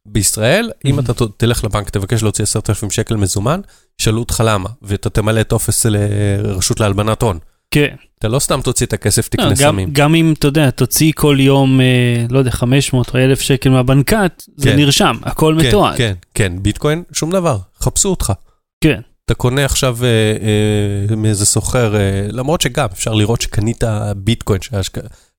[0.07, 3.61] בישראל, אם אתה תלך לבנק, תבקש להוציא 10,000 שקל מזומן,
[4.01, 7.39] ישאלו אותך למה, ואתה תמלא טופס לרשות להלבנת הון.
[7.75, 7.95] כן.
[8.19, 9.89] אתה לא סתם תוציא את הכסף, לא, תקנה גם- סמים.
[9.93, 11.87] גם אם, אתה יודע, תוציא כל יום, אה,
[12.31, 14.77] לא יודע, 500 או 1,000 שקל מהבנקט, זה כן.
[14.77, 15.97] נרשם, הכל כן, מתועד.
[15.97, 18.33] כן, כן, ביטקוין, שום דבר, חפשו אותך.
[18.85, 19.01] כן.
[19.27, 20.09] אתה קונה עכשיו אה,
[21.11, 23.85] אה, מאיזה סוחר, אה, למרות שגם אפשר לראות שקנית
[24.17, 24.61] ביטקוין,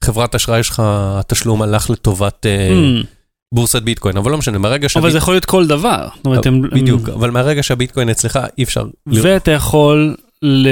[0.03, 2.69] שחברת אשראי שלך, התשלום הלך לטובת אה,
[3.01, 3.05] Mm,
[3.53, 6.07] בורסת ביטקוין, אבל לא משנה, מהרגע אבל זה יכול להיות כל דבר.
[6.15, 6.61] זאת אומרת, הם...
[6.61, 8.85] בדיוק, אבל מהרגע שהביטקוין אצלך אי אפשר...
[9.07, 10.15] ואתה יכול
[10.45, 10.67] ל...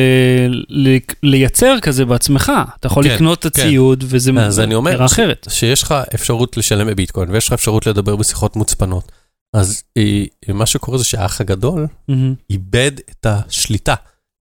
[0.69, 0.97] ל...
[1.23, 3.61] לייצר כזה בעצמך, אתה יכול כן, לקנות את כן.
[3.61, 5.47] הציוד וזה אז אני אומר נראה ש- אחרת.
[5.49, 9.11] שיש לך אפשרות לשלם בביטקוין ויש לך אפשרות לדבר בשיחות מוצפנות,
[9.55, 12.33] אז אה, מה שקורה זה שהאח הגדול מהמם.
[12.49, 13.95] איבד את השליטה,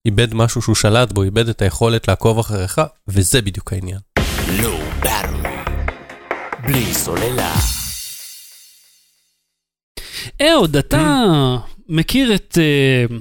[0.05, 3.99] איבד משהו שהוא שלט בו, איבד את היכולת לעקוב אחריך, וזה בדיוק העניין.
[5.03, 5.47] Battery.
[6.67, 7.55] בלי סוללה.
[10.41, 11.35] אהוד, אתה
[11.89, 12.57] מכיר את...
[12.61, 13.17] אה,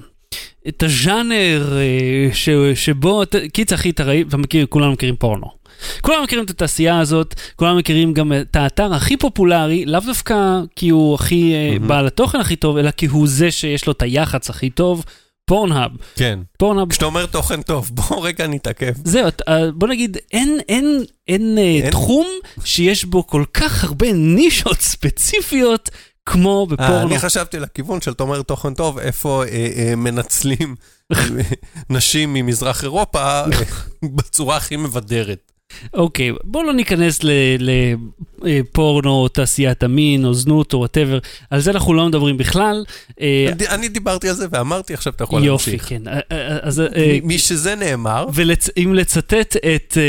[0.69, 3.23] את הז'אנר אה, ש, שבו,
[3.53, 5.63] קיצר אחי, אתה מכיר, כולנו מכירים פורנו.
[6.01, 10.89] כולנו מכירים את התעשייה הזאת, כולנו מכירים גם את האתר הכי פופולרי, לאו דווקא כי
[10.89, 11.89] הוא הכי מהמם.
[11.89, 15.05] בעל התוכן הכי טוב, אלא כי הוא זה שיש לו את היח"צ הכי טוב,
[15.45, 15.91] פורנהאב.
[16.17, 16.39] כן.
[16.59, 18.93] פורנהאב, כשאתה אומר תוכן טוב, בוא רגע נתעכב.
[19.05, 21.91] זהו, אה, בוא נגיד, אין, אין, אין, אין?
[21.91, 22.27] תחום
[22.65, 25.91] שיש בו כל כך הרבה נישות ספציפיות
[26.27, 27.09] כמו אה, בפורנו.
[27.09, 30.75] אני חשבתי לכיוון של אתה אומר תוכן טוב, איפה אה, אה, מנצלים
[31.91, 33.45] נשים ממזרח אירופה אה,
[34.05, 35.53] בצורה הכי מבדרת.
[35.95, 37.19] אוקיי, בוא לא ניכנס
[38.41, 41.19] לפורנו, תעשיית המין, או זנות, או whatever,
[41.51, 42.85] על זה אנחנו לא מדברים בכלל.
[43.21, 45.89] אה, אני- אני דיברתי על זה ואמרתי, עכשיו אתה יכול יופי, להמשיך.
[45.89, 46.09] כן.
[46.09, 46.87] אה, אה, אז אה,
[47.23, 50.03] מ- משזה נאמר, ואם לצטט את אה,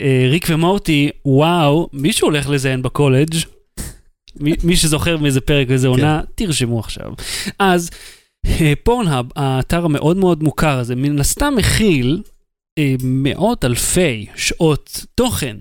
[0.00, 3.34] אה, ריק ומורטי, וואו, מישהו הולך לזיין בקולג'.
[4.40, 7.12] מי, מי שזוכר מאיזה פרק ואיזה עונה, תרשמו עכשיו.
[7.58, 7.90] אז
[8.46, 12.22] אה, פורנהאב, האתר המאוד מאוד מוכר הזה, מן הסתם מכיל
[12.78, 15.56] אה, מאות אלפי שעות תוכן,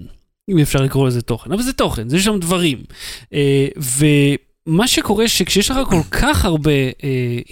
[0.50, 2.78] אם אפשר לקרוא לזה תוכן, אבל זה תוכן, זה שם דברים.
[3.34, 6.90] אה, ומה שקורה שכשיש לך כל כך הרבה אה,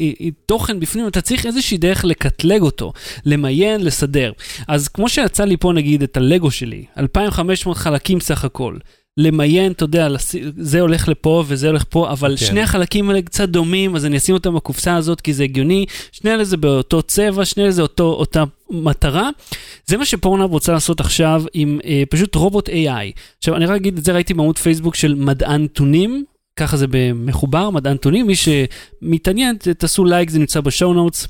[0.02, 2.94] אה, אה, תוכן בפנים, אתה צריך איזושהי דרך לקטלג אותו,
[3.26, 4.32] למיין, לסדר.
[4.68, 8.78] אז כמו שיצא לי פה נגיד את הלגו שלי, 2,500 חלקים סך הכל.
[9.17, 10.08] למיין, אתה יודע,
[10.58, 12.45] זה הולך לפה וזה הולך פה, אבל כן.
[12.45, 15.86] שני החלקים האלה קצת דומים, אז אני אשים אותם בקופסה הזאת כי זה הגיוני.
[16.12, 19.30] שני אלה זה באותו צבע, שני אלה זה אותו, אותה מטרה.
[19.86, 23.19] זה מה שפורנהאב רוצה לעשות עכשיו עם אה, פשוט רובוט AI.
[23.38, 26.25] עכשיו, אני רק אגיד את זה, ראיתי בעמוד פייסבוק של מדען נתונים.
[26.60, 31.28] ככה זה במחובר, מדען נתונים, מי שמתעניין, תעשו לייק, זה נמצא ב show notes.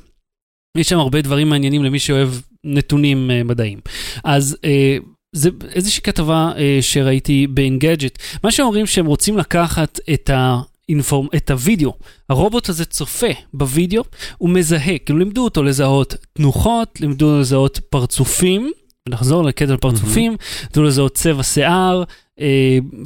[0.78, 2.30] יש שם הרבה דברים מעניינים למי שאוהב
[2.64, 3.80] נתונים אה, מדעיים.
[4.24, 4.98] אז אה,
[5.36, 8.18] זה איזושהי כתבה אה, שראיתי באנגאדג'ט.
[8.44, 10.62] מה שאומרים שהם רוצים לקחת את ה...
[10.90, 11.94] אינפורם, את הוידאו,
[12.30, 14.04] הרובוט הזה צופה בוידאו,
[14.38, 18.72] הוא מזהה, כאילו לימדו אותו לזהות תנוחות, לימדו אותו לזהות פרצופים,
[19.10, 22.04] נחזור לקטע פרצופים, לימדו לזהות צבע שיער,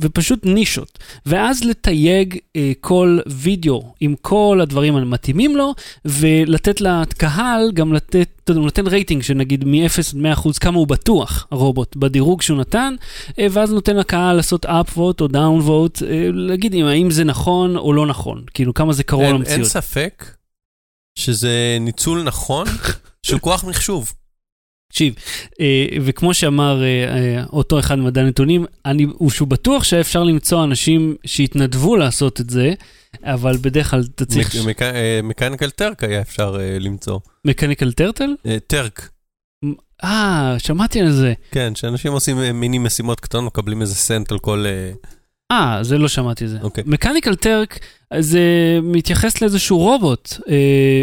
[0.01, 0.99] ופשוט נישות.
[1.25, 5.73] ואז לתייג אה, כל וידאו עם כל הדברים המתאימים לו,
[6.05, 10.87] ולתת לקהל גם לתת, אתה יודע, הוא נותן רייטינג שנגיד מ-0 עד 100% כמה הוא
[10.87, 12.95] בטוח, הרובוט, בדירוג שהוא נתן,
[13.39, 17.23] אה, ואז נותן לקהל לעשות up vote או down vote, אה, להגיד אם האם זה
[17.23, 19.67] נכון או לא נכון, כאילו כמה זה קרוב אין, אין למציאות.
[19.67, 20.25] ספק
[21.15, 22.67] שזה ניצול נכון
[23.23, 24.13] של כוח מחשוב.
[24.91, 25.13] תקשיב,
[25.59, 30.63] אה, וכמו שאמר אה, אה, אותו אחד ממדע נתונים, אני, הוא שהוא בטוח שאפשר למצוא
[30.63, 32.73] אנשים שיתנדבו לעשות את זה,
[33.23, 34.55] אבל בדרך כלל אתה צריך...
[35.23, 37.19] מקניקל טרק היה אפשר למצוא.
[37.45, 38.35] מקניקל טרטל?
[38.67, 39.09] טרק,
[40.03, 41.33] אה, שמעתי על זה.
[41.51, 44.65] כן, שאנשים עושים מיני משימות קטנות, מקבלים איזה סנט על כל...
[45.51, 46.57] אה, זה לא שמעתי זה.
[46.61, 46.83] אוקיי.
[46.87, 47.79] מקניקל טרק
[48.19, 48.39] זה
[48.83, 50.33] מתייחס לאיזשהו רובוט.
[50.49, 50.55] אה,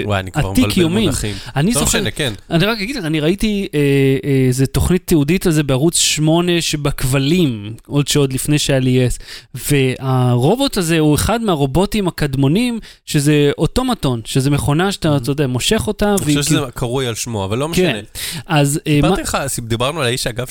[0.04, 1.04] וואי, אני כבר עתיק מבלבל יומין.
[1.04, 1.34] מונחים.
[1.56, 2.32] אני לא זוכר, משנה, כן.
[2.50, 3.80] אני רק אגיד לך, אני ראיתי אה,
[4.24, 9.18] אה, איזה תוכנית תיעודית על זה בערוץ 8 שבכבלים, עוד שעוד לפני שהיה לי יס,
[9.54, 16.11] והרובוט הזה הוא אחד מהרובוטים הקדמונים, שזה אוטומטון, שזה מכונה שאתה, אתה יודע, מושך אותה,
[16.11, 17.92] אני חושב שזה קרוי על שמו, אבל לא משנה.
[17.92, 18.04] כן.
[18.46, 18.80] אז.
[18.88, 20.46] סיפרתי לך, דיברנו על האיש, אגב,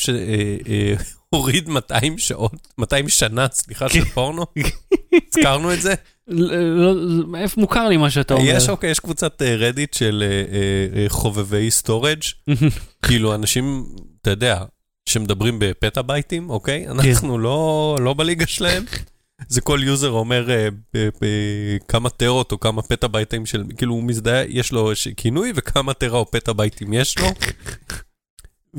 [1.36, 4.46] שהוריד 200 שעות, 200 שנה, סליחה, של פורנו?
[5.28, 5.94] הזכרנו את זה?
[6.28, 6.94] לא,
[7.38, 8.46] איפה מוכר לי מה שאתה אומר?
[8.48, 12.20] יש, אוקיי, יש קבוצת רדיט של אה, אה, אה, חובבי storage,
[13.06, 13.86] כאילו אנשים,
[14.22, 14.64] אתה יודע,
[15.10, 16.86] שמדברים בפטה בייטים, אוקיי?
[16.86, 16.92] כן.
[16.92, 18.84] אנחנו לא לא בליגה שלהם.
[19.48, 20.68] זה כל user אומר אה,
[21.88, 26.20] כמה טרות או כמה פטה בייטים של, כאילו הוא מזדהה, יש לו כינוי וכמה טרה
[26.20, 27.28] או פטה בייטים יש לו.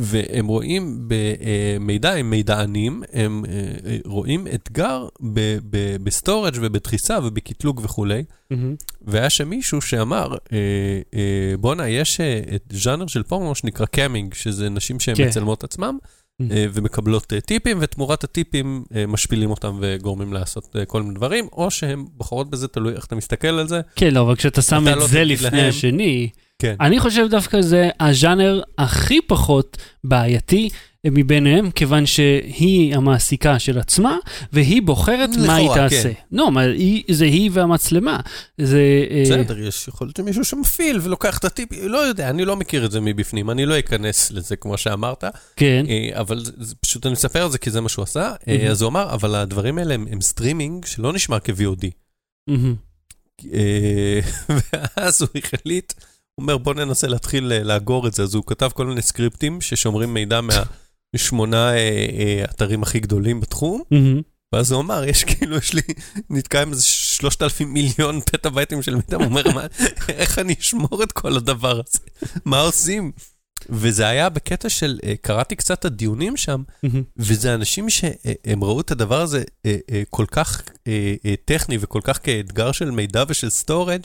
[0.00, 3.52] והם רואים במידע, הם מידענים, הם אה,
[3.86, 5.08] אה, רואים אתגר
[6.02, 8.24] ב storage ובדחיסה ובקטלוג וכולי.
[8.50, 8.74] מהמם.
[9.02, 12.20] והיה שם מישהו שאמר, אה, בואנה, יש
[12.54, 15.26] את ז'אנר של פורנו שנקרא camming, שזה נשים שהן כן.
[15.26, 15.98] מצלמות עצמם,
[16.40, 22.50] אה, ומקבלות טיפים, ותמורת הטיפים משפילים אותם וגורמים לעשות כל מיני דברים, או שהן בוחרות
[22.50, 23.80] בזה, תלוי איך אתה מסתכל על זה.
[23.96, 25.68] כן, לא, אבל כשאתה שם את לא זה לפני להם.
[25.68, 26.28] השני,
[26.58, 26.74] כן.
[26.80, 30.68] אני חושב דווקא זה הז'אנר הכי פחות בעייתי
[31.06, 34.16] מביניהם, כיוון שהיא המעסיקה של עצמה,
[34.52, 36.02] והיא בוחרת מה היא לכאורה, תעשה.
[36.14, 36.20] כן.
[36.32, 38.20] לא, מה, היא- זה היא והמצלמה.
[38.60, 38.80] זה...
[39.10, 42.84] אה, בסדר, יש יכול להיות שמישהו שמפעיל ולוקח את הטיפ, לא יודע, אני לא מכיר
[42.84, 45.24] את זה מבפנים, אני לא אכנס לזה כמו שאמרת,
[45.56, 48.32] כן, אה, אבל זה- זה פשוט אני מספר על זה כי זה מה שהוא עשה.
[48.48, 48.70] אה, מהמם.
[48.70, 51.86] אז הוא אמר, אבל הדברים האלה הם הם סטרימינג שלא נשמר כ-VOD.
[52.48, 52.74] מהמם.
[53.52, 54.20] אה,
[54.96, 55.92] ואז הוא החליט,
[56.38, 59.60] הוא אומר בוא ננסה להתחיל אה, לאגור את זה, אז הוא כתב כל מיני סקריפטים
[59.60, 60.40] ששומרים מידע
[61.14, 61.76] מהשמונה אה,
[62.18, 63.82] אה, אתרים הכי גדולים בתחום.
[64.54, 65.80] ואז הוא אמר, יש כאילו, יש לי,
[66.30, 69.66] נתקע עם איזה 3,000 מיליון פטאבייטים של מידע, הוא אומר, "מה-
[70.08, 71.98] איך אני אשמור את כל הדבר הזה?
[72.44, 73.12] מה עושים?
[73.70, 76.62] וזה היה בקטע של, אה, קראתי קצת את הדיונים שם,
[77.16, 80.62] וזה אנשים שהם ראו את הדבר הזה אה, אה, כל כך
[81.44, 84.00] טכני וכל כך כאתגר של מידע ושל storage,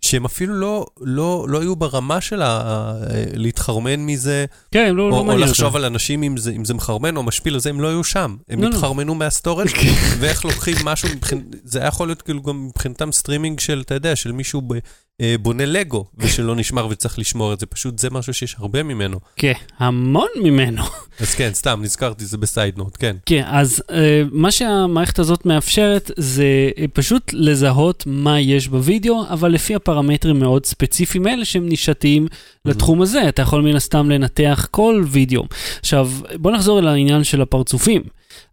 [0.00, 2.92] שהם אפילו לא, לא, לא היו ברמה של ה-
[3.34, 5.76] להתחרמן מזה, כן, לא, או, לא או לחשוב אותם.
[5.76, 8.36] על אנשים אם זה, אם זה מחרמן או משפיל, אז הם לא היו שם.
[8.48, 8.74] הם לא, לא.
[8.74, 9.68] התחרמנו מה storage
[10.20, 11.40] ואיך לוקחים משהו, מבחינ...
[11.64, 14.74] זה היה יכול להיות כאילו גם מבחינתם סטרימינג של, אתה יודע, של מישהו ב...
[15.20, 19.18] אה, בונה לגו, ושלא נשמר וצריך לשמור את זה, פשוט זה משהו שיש הרבה ממנו.
[19.36, 20.82] כן, המון ממנו.
[21.20, 23.16] אז כן, סתם, נזכרתי, זה ב side note, כן.
[23.26, 29.52] כן, אז אה, מה שהמערכת הזאת מאפשרת זה אה, פשוט לזהות מה יש בווידאו, אבל
[29.52, 32.26] לפי הפרמטרים מאוד ספציפיים האלה שהם נישתיים
[32.64, 33.28] לתחום הזה.
[33.28, 35.44] אתה יכול מן הסתם לנתח כל וידאו.
[35.80, 38.02] עכשיו, בוא נחזור אל העניין של הפרצופים.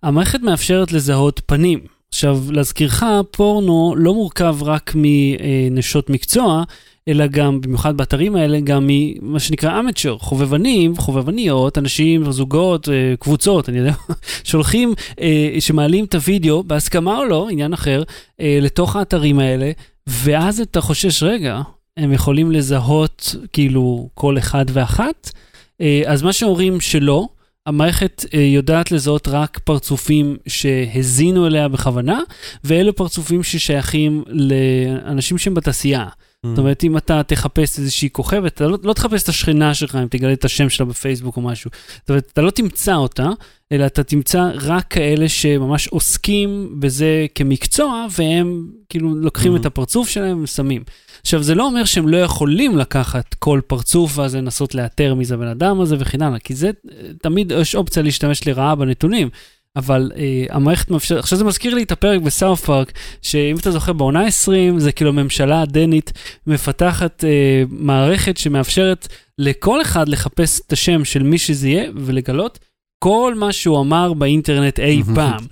[0.04, 1.99] המערכת מאפשרת לזהות פנים.
[2.10, 6.63] עכשיו, להזכירך, פורנו לא מורכב רק מנשות מקצוע,
[7.10, 13.69] אלא גם, במיוחד באתרים האלה, גם ממה שנקרא אמצ'ר, חובבנים, חובבניות, אנשים, זוגות, אה, קבוצות,
[13.69, 13.93] אני יודע,
[14.43, 18.04] שולחים, אה, שמעלים את הוידאו, בהסכמה או לא, עניין אחר,
[18.41, 19.72] אה, לתוך האתרים האלה,
[20.08, 21.62] ואז אתה חושש, רגע,
[21.98, 25.32] הם יכולים לזהות כאילו כל אחד ואחת?
[26.06, 27.28] אז מה שאומרים שלא,
[27.65, 32.19] המערכת אה, יודעת לזהות רק פרצופים שהזינו אליה בכוונה,
[32.63, 36.06] ואלו פרצופים ששייכים לאנשים שהם בתעשייה.
[36.45, 40.08] זאת אומרת, אם אתה תחפש איזושהי כוכבת, אתה לא, לא תחפש את השכנה שלך אם
[40.08, 41.72] תגלה את השם שלה בפייסבוק או משהו.
[42.00, 43.30] זאת אומרת, אתה לא תמצא אותה,
[43.72, 49.60] אלא אתה תמצא רק כאלה שממש עוסקים בזה כמקצוע, והם כאילו לוקחים Mhm.
[49.60, 50.84] את הפרצוף שלהם ושמים.
[51.22, 55.34] עכשיו, זה לא אומר שהם לא יכולים לקחת כל פרצוף ואז לנסות לאתר מי זה
[55.34, 59.30] הבן אדם הזה וכן הלאה, כי זה, אה, תמיד יש אופציה להשתמש לרעה בנתונים.
[59.76, 63.94] אבל אה, המערכת מאפשרת, עכשיו זה מזכיר לי את הפרק בסאוף פארק, שאם אתה זוכר
[63.94, 66.14] בעונה 20, זה כאילו הממשלה הדנית
[66.48, 72.60] מפתחת אה, מערכת שמאפשרת לכל אחד לחפש את השם של מי שזה יהיה ולגלות
[73.04, 75.04] כל מה שהוא אמר באינטרנט אי.
[75.16, 75.46] פעם.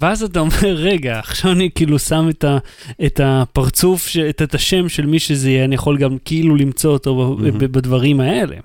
[0.00, 2.58] ואז אתה אומר, רגע, עכשיו אני כאילו שם את, ה,
[3.06, 6.92] את הפרצוף, ש, את, את השם של מי שזה יהיה, אני יכול גם כאילו למצוא
[6.92, 7.50] אותו ב, Mhm.
[7.58, 8.56] ב, בדברים האלה.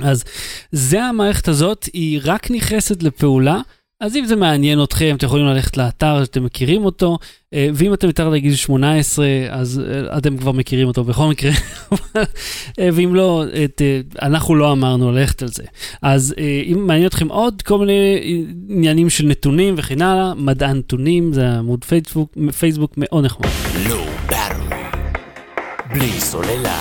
[0.00, 0.24] אז
[0.72, 3.60] זה המערכת הזאת, היא רק נכנסת לפעולה.
[4.04, 7.18] אז אם זה מעניין אתכם, אתם יכולים ללכת לאתר שאתם מכירים אותו,
[7.54, 11.50] אה, ואם אתם מתחת לגיל 18, אז אה, אתם כבר מכירים אותו בכל מקרה,
[12.78, 13.82] אה, ואם לא, את,
[14.22, 15.62] אנחנו לא אמרנו ללכת על זה.
[16.02, 16.34] אז
[16.72, 21.84] אם מעניין אתכם עוד כל מיני עניינים של נתונים וכן הלאה, מדע נתונים, זה עמוד
[21.84, 23.46] פייסבוק, פייסבוק מאוד נחמד.
[24.28, 24.76] בארווי.
[25.92, 26.80] בלי סוללה.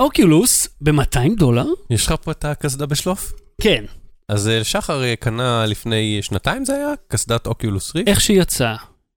[0.00, 1.66] אוקיולוס ב-200 דולר?
[1.90, 3.32] יש לך פה את הקסדה בשלוף?
[3.60, 3.84] כן,
[4.28, 6.88] אז אה, שחר אה, קנה לפני שנתיים זה היה?
[7.08, 8.08] קסדת אוקיולוס ריף?
[8.08, 8.74] איך שיצא.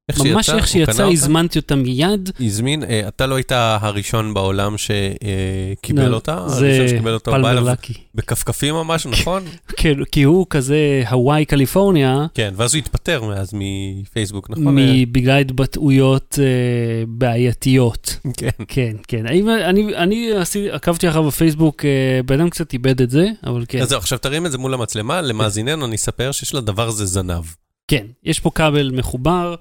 [0.09, 1.05] איך ממש איך שיצא, אותה?
[1.05, 2.29] הזמנתי אותה מיד.
[2.39, 6.47] הזמין, אה, אתה לא היית הראשון בעולם שקיבל לא, אותה?
[6.47, 7.93] זה הראשון שקיבל אותה, הוא בא פלמר אליו לקי.
[8.15, 9.43] בכפכפים ממש, נכון?
[9.77, 14.77] כן, כי הוא כזה הוואי קליפורניה, כן, ואז הוא התפטר מאז מפייסבוק, נכון?
[14.77, 18.17] אה, בגלל התבטאויות אה, בעייתיות.
[18.37, 18.49] כן.
[18.67, 19.25] כן, כן.
[19.25, 23.81] אני, אני עשיתי, עקבתי אחריו בפייסבוק, אה, בן אדם קצת איבד את זה, אבל כן.
[23.81, 27.43] אז זהו, עכשיו תרים את זה מול המצלמה, למאזיננו אני אספר שיש לדבר הזה זנב.
[27.87, 29.55] כן, יש פה כבל מחובר,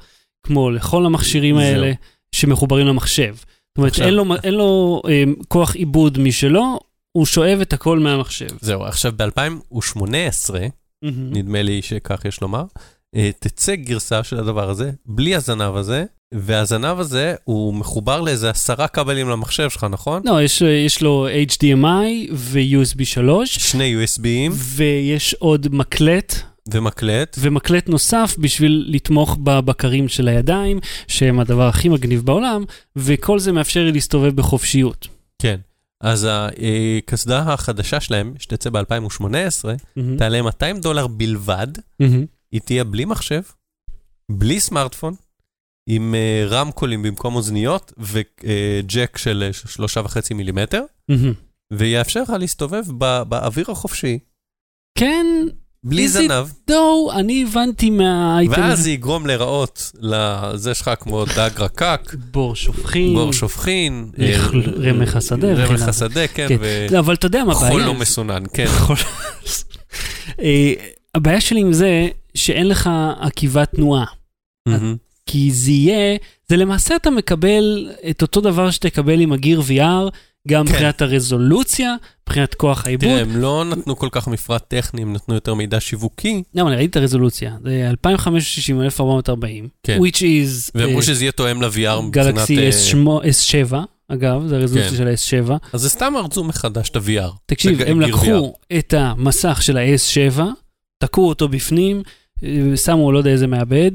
[0.47, 1.57] כמו לכל המכשירים.
[1.57, 1.93] האלה,
[2.33, 3.35] שמחוברים למחשב.
[3.37, 6.79] זאת אומרת, אין לו, אין לו אה, כוח עיבוד משלו,
[7.13, 8.49] הוא שואב את הכל מהמחשב.
[8.61, 10.55] זהו, עכשיו ב-2018,
[11.03, 12.65] נדמה לי שכך יש לומר,
[13.17, 16.05] אה, תצא גרסה של הדבר הזה, בלי הזנב הזה,
[16.35, 20.23] והזנב הזה הוא מחובר לאיזה עשרה כבלים למחשב שלך, נכון?
[20.25, 26.35] לא, יש, יש לו HDMI ו-USB 3, שני USBים ויש עוד מקלט,
[26.73, 27.37] ומקלט.
[27.41, 32.65] ומקלט נוסף בשביל לתמוך בבקרים של הידיים, שהם הדבר הכי מגניב בעולם,
[32.97, 35.09] וכל זה מאפשר לי להסתובב בחופשיות.
[35.43, 35.61] כן.
[36.01, 36.29] אז
[36.99, 39.25] הקסדה החדשה שלהם, שתצא ב-2018,
[39.97, 40.17] מהמם.
[40.17, 41.67] תעלה 200 דולר בלבד,
[42.01, 42.25] מהמם.
[42.53, 43.43] היא תהיה בלי מחשב,
[44.31, 45.15] בלי סמארטפון,
[45.89, 51.33] עם אה, רמקולים במקום אוזניות וג'ק של אה, שלושה וחצי מילימטר, מהמם.
[51.73, 54.19] ויאפשר לך להסתובב ב- באוויר החופשי,
[54.99, 55.27] כן,
[55.89, 58.53] בלי Is it זנב, דו, אני הבנתי מהאייטם.
[58.61, 63.15] ואז זה יגרום להיראות לזה שלך כמו דג רקק, בור שופכין.
[63.15, 64.37] בור שופכין, אה,
[64.79, 65.89] רמח השדה הלאה.
[65.89, 66.57] השדה, כן, כן.
[66.91, 67.69] לא, אבל אתה יודע מה הבעיה?
[67.71, 68.67] וחול לא מסונן, כן.
[68.69, 68.97] חול-
[70.41, 70.73] אה,
[71.15, 74.05] הבעיה שלי עם זה שאין לך עקיבת תנועה.
[75.27, 76.17] כי זה יהיה,
[76.49, 80.11] זה למעשה אתה מקבל את אותו דבר שתקבל עם הגיר VR,
[80.47, 80.73] גם כן.
[80.73, 81.95] מבחינת הרזולוציה,
[82.27, 83.09] מבחינת כוח העיבוד.
[83.09, 86.77] תראה, הם לא נתנו כל כך מפרט טכני, הם נתנו יותר מידע שיווקי, לא, אני
[86.77, 89.99] ראיתי את הרזולוציה, זה 2560 1440, כן.
[89.99, 92.11] which is ואמרו אה, שזה יהיה תואם ל-VR מבחינת...
[92.11, 93.75] גלקסי אה, S7,
[94.09, 94.97] אגב, זה הרזולוציה כן.
[94.97, 95.53] של ה-S7.
[95.73, 97.33] אז זה סתם ארצו מחדש את ה-VR.
[97.47, 100.41] תקשיב, הם לקחו את המסך של ה-S7,
[100.99, 102.03] תקעו אותו בפנים,
[102.45, 103.93] אה, שמו לא יודע איזה מעבד,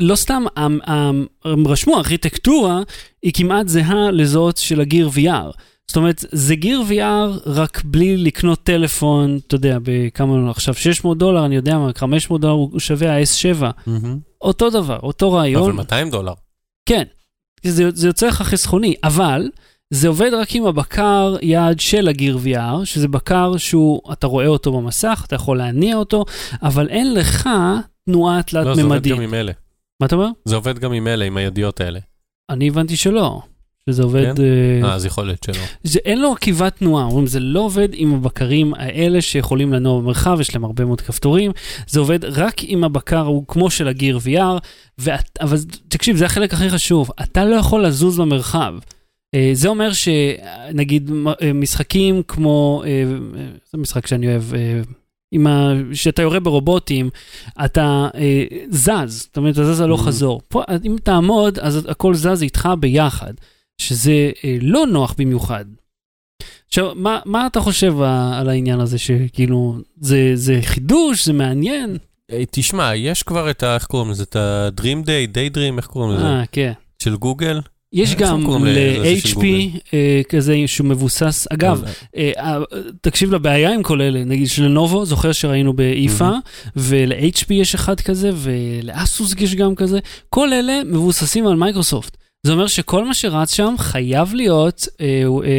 [0.00, 2.82] ולא סתם, הם, הם, הם רשמו, הארכיטקטורה
[3.22, 5.52] היא כמעט זהה לזאת של הגיר VR.
[5.86, 11.44] זאת אומרת, זה גיר VR רק בלי לקנות טלפון, אתה יודע, בכמה, עכשיו 600 דולר,
[11.46, 13.64] אני יודע מה, 500 דולר הוא שווה ה-S7.
[13.86, 14.18] מהמם.
[14.42, 15.62] אותו דבר, אותו רעיון.
[15.62, 16.32] אבל 200 דולר.
[16.86, 17.02] כן,
[17.62, 19.48] זה, זה יוצא לך חסכוני, אבל
[19.90, 24.72] זה עובד רק עם הבקר יד של הגיר VR, שזה בקר שהוא, אתה רואה אותו
[24.72, 26.24] במסך, אתה יכול להניע אותו,
[26.62, 27.48] אבל אין לך
[28.06, 29.12] תנועה לא, זה עובד תלת-ממדית.
[29.12, 29.52] גם עם אלה.
[30.00, 30.28] מה אתה אומר?
[30.44, 31.98] זה עובד גם עם אלה, עם הידיעות האלה.
[32.50, 33.40] אני הבנתי שלא.
[33.90, 34.42] שזה עובד, כן?
[34.42, 35.64] אה, אה, אז יכול להיות שלא.
[35.82, 40.38] זה, אין לו עקיבת תנועה, אומרים זה לא עובד עם הבקרים האלה שיכולים לנוע במרחב,
[40.40, 41.52] יש להם הרבה מאוד כפתורים,
[41.86, 44.58] זה עובד רק עם הבקר הוא כמו של הגיר VR,
[44.98, 45.56] ואת, אבל
[45.88, 48.74] תקשיב, זה החלק הכי חשוב, אתה לא יכול לזוז במרחב.
[49.34, 51.10] אה, זה אומר שנגיד
[51.42, 52.82] אה, משחקים כמו,
[53.72, 54.44] זה משחק שאני אוהב,
[55.32, 55.72] עם ה...
[55.92, 57.10] שאתה יורה ברובוטים,
[57.64, 60.04] אתה אה, זז, זאת אומרת, אתה זז הלוך Mhm.
[60.06, 60.40] חזור.
[60.48, 63.32] פה, אם תעמוד, אז הכל זז איתך ביחד.
[63.80, 65.64] שזה אה, לא נוח במיוחד.
[66.68, 68.00] עכשיו, מה, מה אתה חושב
[68.34, 71.96] על העניין הזה שכאילו, זה, זה חידוש, זה מעניין?
[72.32, 73.74] אה, תשמע, יש כבר את ה...
[73.74, 74.22] איך קוראים לזה?
[74.22, 76.26] את ה-Dream Day, Day Dream, איך קוראים לזה?
[76.26, 76.72] אה, כן.
[77.02, 77.60] של גוגל?
[77.92, 79.44] יש גם של ל-HP
[79.94, 81.82] אה, כזה שהוא מבוסס, אגב,
[82.16, 82.58] אה, אה,
[83.00, 86.30] תקשיב לבעיה עם כל אלה, נגיד שלנובו, זוכר שראינו באיפה,
[86.76, 92.16] ול-HP יש אחד כזה, ולאסוס יש גם כזה, כל אלה מבוססים על מייקרוסופט.
[92.46, 94.88] זה אומר שכל מה שרץ שם חייב להיות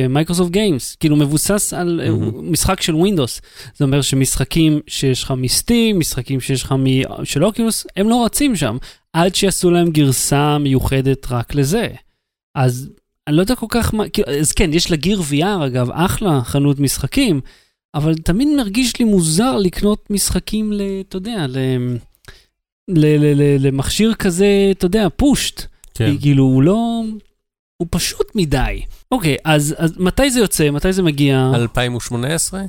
[0.10, 2.02] מייקרוסופט Games, כאילו מבוסס על.
[2.42, 3.42] משחק של ווינדוס.
[3.78, 8.56] זה אומר שמשחקים שיש לך מ-Steam, משחקים שיש לך מ- של אוקולוס, הם לא רצים
[8.56, 8.78] שם,
[9.14, 11.88] עד שיעשו להם גרסה מיוחדת רק לזה.
[12.56, 12.90] אז
[13.28, 16.80] אני לא יודע כל כך מה, כאילו, אז כן, יש לגיר VR אגב, אחלה חנות
[16.80, 17.42] משחקים,
[17.96, 20.82] אבל תמיד מרגיש לי מוזר לקנות משחקים ל...
[21.02, 21.58] אתה יודע, ל...
[22.88, 25.62] ל, ל, ל, למכשיר כזה, אתה יודע, פושט.
[25.94, 26.18] כן.
[26.22, 27.02] כאילו, הוא לא...
[27.78, 28.82] הוא פשוט מדי.
[29.12, 30.72] אוקיי, אז, אז מתי זה יוצא?
[30.72, 31.52] מתי זה מגיע?
[31.56, 32.62] 2018?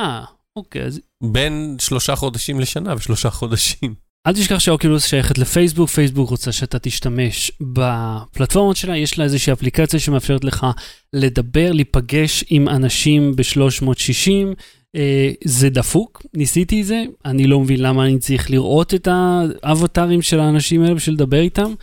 [0.00, 0.24] אה,
[0.56, 3.94] אוקיי, אז בין שלושה חודשים לשנה ושלושה חודשים.
[4.26, 10.00] אל תשכח שהאוקילוס שייכת לפייסבוק, פייסבוק רוצה שאתה תשתמש בפלטפורמות שלה, יש לה איזושהי אפליקציה
[10.00, 10.66] שמאפשרת לך
[11.12, 14.54] לדבר, להיפגש עם אנשים ב-360.
[14.96, 19.08] אה, זה דפוק, ניסיתי את זה, אני לא מבין למה אני צריך לראות את
[19.62, 21.74] האבטרים של האנשים האלה בשביל לדבר איתם.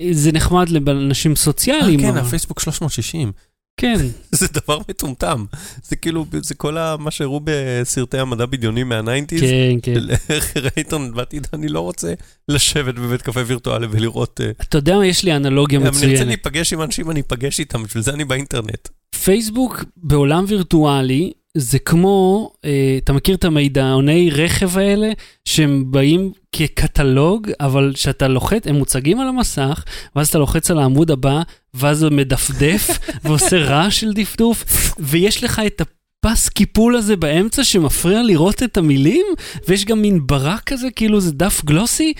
[0.00, 2.00] אה, זה נחמד לאנשים אה, סוציאליים.
[2.00, 3.32] כן, אבל- הפייסבוק 360.
[3.76, 3.96] כן,
[4.32, 5.44] זה דבר מטומטם.
[5.82, 9.40] זה כאילו, זה כל מה שהראו בסרטי המדע בדיוני מה-90's.
[9.40, 10.00] כן, כן.
[10.34, 12.14] איך אינטרנט בעתיד, אני לא רוצה
[12.48, 14.40] לשבת בבית קפה וירטואלי ולראות...
[14.44, 16.26] אה, אתה יודע מה, יש לי אנלוגיה אם אני רוצה מצוינת.
[16.26, 18.88] להיפגש עם אנשים, אני אפגש איתם, בשביל זה אני באינטרנט.
[19.24, 25.12] פייסבוק בעולם וירטואלי זה כמו, אה, אתה מכיר את המידעוני רכב האלה,
[25.44, 29.84] שהם באים כקטלוג, אבל כשאתה לוחץ, הם מוצגים על המסך,
[30.16, 31.42] ואז אתה לוחץ על העמוד הבא,
[31.74, 32.88] ואז הוא מדפדף
[33.24, 34.64] ועושה רעש של דפדוף,
[34.98, 39.26] ויש לך את הפס קיפול הזה באמצע שמפריע לראות את המילים,
[39.68, 42.12] ויש גם מין ברק כזה, כאילו זה דף גלוסי.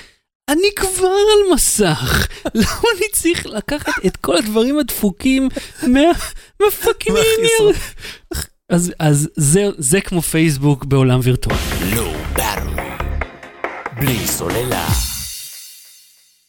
[0.51, 2.67] אני כבר על מסך, למה
[2.99, 5.49] אני צריך לקחת את כל הדברים הדפוקים
[5.87, 6.01] מה-
[6.63, 7.75] מהפאקינג עניין?
[8.71, 11.61] אז, אז זה, זה כמו פייסבוק בעולם וירטואלי.
[14.01, 15.14] בלי סוללה.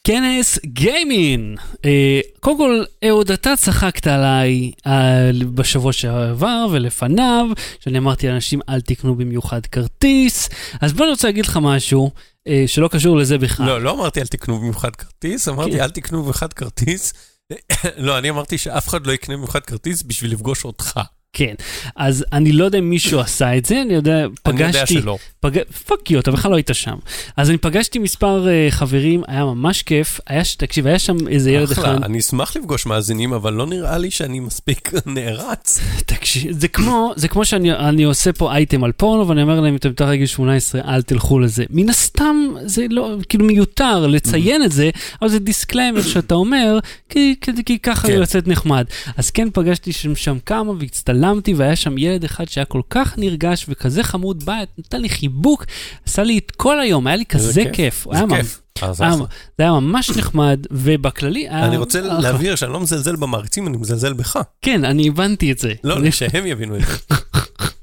[0.06, 1.56] כנס גיימין.
[1.86, 7.46] אה, קודם כל, אהוד, אתה צחקת עליי אה, בשבוע שעבר ולפניו,
[7.80, 10.50] שאני אמרתי לאנשים אל תקנו במיוחד כרטיס.
[10.82, 12.12] אז בוא אני רוצה להגיד לך משהו
[12.48, 13.66] אה, שלא קשור לזה בכלל.
[13.66, 15.54] לא, לא אמרתי אל תקנו במיוחד כרטיס, כן.
[15.54, 17.14] אמרתי אל תקנו במיוחד כרטיס.
[17.98, 21.00] לא, אני אמרתי שאף אחד לא יקנה במיוחד כרטיס בשביל לפגוש אותך.
[21.36, 21.54] כן.
[21.96, 24.94] אז אני לא יודע אם מישהו עשה את זה, אני יודע, אני יודע פגשתי...
[24.94, 25.18] שלא.
[25.40, 25.60] פג...
[25.88, 26.96] fuck you, אתה בכלל לא היית שם.
[27.38, 30.20] אז אני פגשתי מספר אה, חברים, היה ממש כיף.
[30.28, 33.98] היה, תקשיב, היה שם איזה ילד אחד, אחלה, אני אשמח לפגוש מאזינים, אבל לא נראה
[33.98, 35.80] לי שאני מספיק נערץ.
[36.06, 39.66] תקשיב, זה כמו, זה כמו שאני אני עושה פה אייטם על פורנו, ואני אומר להם,
[39.66, 41.64] אם אתם יותר רגיל 18, אל תלכו לזה.
[41.70, 44.90] מן הסתם, זה לא, כאילו מיותר לציין את זה,
[45.22, 46.80] אבל זה disclaimer שאתה אומר,
[47.10, 48.14] כי, כי, כי ככה כן.
[48.14, 48.86] זה לצאת נחמד.
[49.18, 51.25] אז כן, פגשתי שם, שם כמה והצטלמתי,
[51.58, 55.66] והיה שם ילד אחד שהיה כל כך נרגש וכזה חמוד, בא, נתן לי חיבוק,
[56.06, 58.08] עשה לי את כל היום, היה לי כזה כיף.
[58.08, 58.62] הוא זה כיף.
[58.82, 59.16] אז היה-.
[59.58, 61.66] זה היה ממש נחמד, ובכללי היה...
[61.66, 62.02] אני רוצה.
[62.02, 64.40] להבהיר שאני לא מזלזל במעריצים, אני מזלזל בך.
[64.62, 65.74] כן, אני הבנתי את זה.
[65.84, 67.16] לא, שהם יבינו את זה.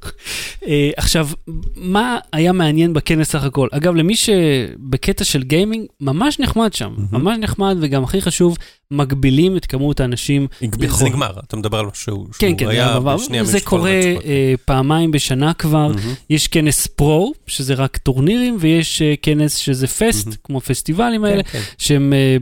[0.66, 1.28] אה, עכשיו,
[1.76, 3.68] מה היה מעניין בכנס סך הכל?
[3.72, 6.92] אגב, למי שבקטע של גיימינג, ממש נחמד שם.
[6.96, 7.24] מהמם.
[7.24, 8.56] ממש נחמד, וגם הכי חשוב,
[8.90, 10.46] מגבילים את כמות האנשים.
[10.62, 13.00] הגביל- זה יכול- נגמר, אתה מדבר על משהו כן, שהוא כן, היה זה.
[13.00, 13.90] בשני ימים זה קורה.
[13.90, 15.88] אה, פעמיים בשנה כבר.
[15.88, 16.14] מהמם.
[16.30, 20.36] יש כנס פרו, שזה רק טורנירים, ויש אה, כנס שזה פסט, מהמם.
[20.44, 21.60] כמו הפסטיבלים האלה, כן, כן.
[21.78, 22.36] שהם אה,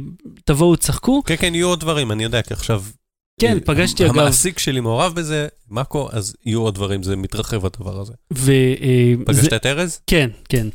[0.44, 1.22] תבואו, תשחקו.
[1.26, 2.82] כן, כן, יהיו עוד דברים, אני יודע, כי עכשיו...
[3.40, 7.66] כן, אה, פגשתי אגב, המעסיק שלי מעורב בזה, מאקו, אז יהיו עוד דברים, זה מתרחב
[7.66, 8.12] הדבר הזה.
[8.32, 8.52] ו...
[8.52, 10.00] אה, פגשת את ארז?
[10.06, 10.66] כן, כן.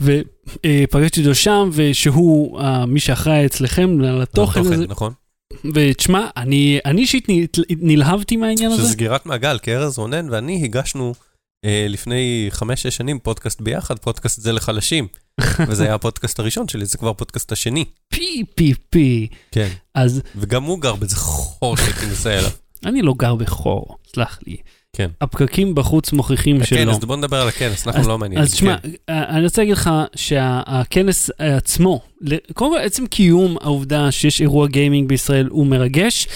[0.00, 4.86] ופגשתי אותו שם, ושהוא אה, מי שאחראי אצלכם לתוכן הזה.
[4.86, 5.12] נכון.
[5.74, 7.26] ותשמע, אני אישית
[7.70, 8.92] נלהבתי מהעניין שזה הזה.
[8.92, 11.33] סגירת מעגל, כי ארז רונן ואני הגשנו אה,
[11.88, 15.06] לפני חמש-שש שנים פודקאסט ביחד, פודקאסט זה לחלשים.
[15.68, 17.84] וזה היה הפודקאסט הראשון שלי, זה כבר הפודקאסט השני.
[18.08, 19.26] פי פי פי.
[19.52, 19.68] כן.
[19.94, 22.50] אז וגם הוא גר באיזה חור שהייתי נסע אליו.
[22.86, 24.56] אני לא גר בחור, סלח לי.
[24.96, 25.10] כן.
[25.20, 26.78] הפקקים בחוץ מוכיחים שלא.
[26.80, 28.44] הכנס, בוא נדבר על הכנס, אנחנו לא מעניינים.
[28.44, 28.88] אז תשמע, כן.
[29.08, 34.66] אה, אני רוצה להגיד לך שהכנס עצמו, ל- קודם כל עצם קיום העובדה שיש אירוע
[34.66, 36.28] גיימינג בישראל הוא מרגש.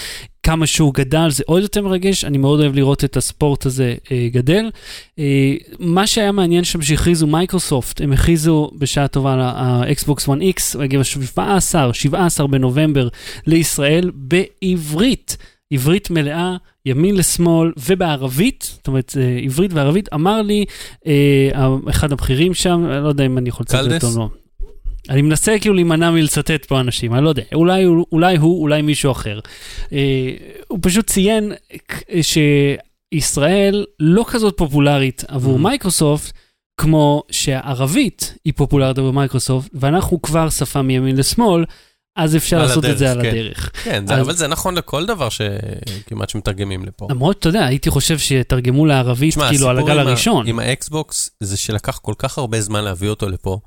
[0.43, 4.27] כמה שהוא גדל זה עוד יותר מרגש, אני מאוד אוהב לראות את הספורט הזה אה,
[4.31, 4.69] גדל.
[5.19, 10.77] אה, מה שהיה מעניין שם שהכריזו מייקרוסופט, הם הכריזו בשעה טובה על ה-Xbox One X,
[10.79, 13.07] רגע, 17, 17 בנובמבר
[13.47, 15.37] לישראל בעברית.
[15.71, 20.65] עברית מלאה, ימין לשמאל ובערבית, זאת אומרת אה, עברית וערבית, אמר לי
[21.07, 21.49] אה,
[21.89, 24.03] אחד הבכירים שם, אני לא יודע אם אני יכול לצטט קלדס?
[24.03, 24.38] אותו או לא.
[25.09, 29.11] אני מנסה כאילו להימנע מלצטט פה אנשים, אני לא יודע, אולי, אולי הוא, אולי מישהו
[29.11, 29.39] אחר.
[29.93, 29.97] אה,
[30.67, 31.51] הוא פשוט ציין
[32.21, 35.61] שישראל לא כזאת פופולרית עבור אהם.
[35.61, 36.33] מייקרוסופט,
[36.81, 41.65] כמו שהערבית היא פופולרית עבור מייקרוסופט, ואנחנו כבר שפה מימין לשמאל,
[42.15, 43.37] אז אפשר לעשות את זה הדרך, על כן.
[43.37, 43.71] הדרך.
[43.83, 47.07] כן, אז- אבל זה נכון לכל דבר שכמעט שמתרגמים לפה.
[47.11, 50.47] למרות, אתה יודע, הייתי חושב שיתרגמו לערבית תשמע, כאילו על הגל הראשון.
[50.47, 53.59] עם האקסבוקס זה שלקח כל כך הרבה זמן להביא אותו לפה,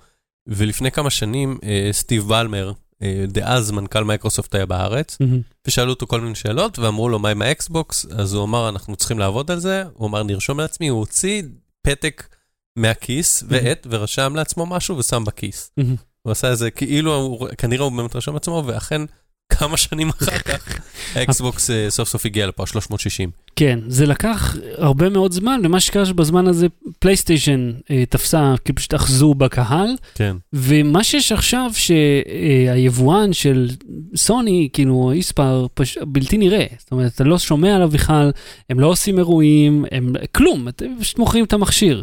[0.47, 2.72] ולפני כמה שנים אה, סטיב בלמר,
[3.03, 5.40] אה, דאז מנכ"ל מייקרוסופט היה בארץ, מהמם.
[5.66, 9.18] ושאלו אותו כל מיני שאלות, ואמרו לו מה עם האקסבוקס, אז הוא אמר אנחנו צריכים
[9.18, 11.43] לעבוד על זה, הוא אמר נרשום לעצמי, הוא הוציא
[11.82, 12.28] פתק
[12.76, 15.70] מהכיס ועט ורשם לעצמו משהו ושם בכיס.
[15.76, 15.97] מהמם.
[16.22, 19.03] הוא עשה את זה כאילו, הוא, כנראה הוא באמת רשם לעצמו, ואכן
[19.49, 20.80] כמה שנים אחר כך
[21.14, 23.30] האקסבוקס אה, סוף סוף הגיע לפה, 360.
[23.57, 26.66] כן, זה לקח הרבה מאוד זמן, ומה שקרה שבזמן הזה
[26.99, 30.36] פלייסטיישן אה, תפסה, כאילו פשוט אחזו בקהל, כן.
[30.53, 33.70] ומה שיש עכשיו שהיבואן של
[34.16, 35.99] סוני, כאילו ישפאר, פש...
[35.99, 36.66] בלתי נראה.
[36.78, 38.30] זאת אומרת, אתה לא שומע עליו בכלל,
[38.70, 42.03] הם לא עושים אירועים, הם כלום, אתם פשוט מוכרים את המכשיר.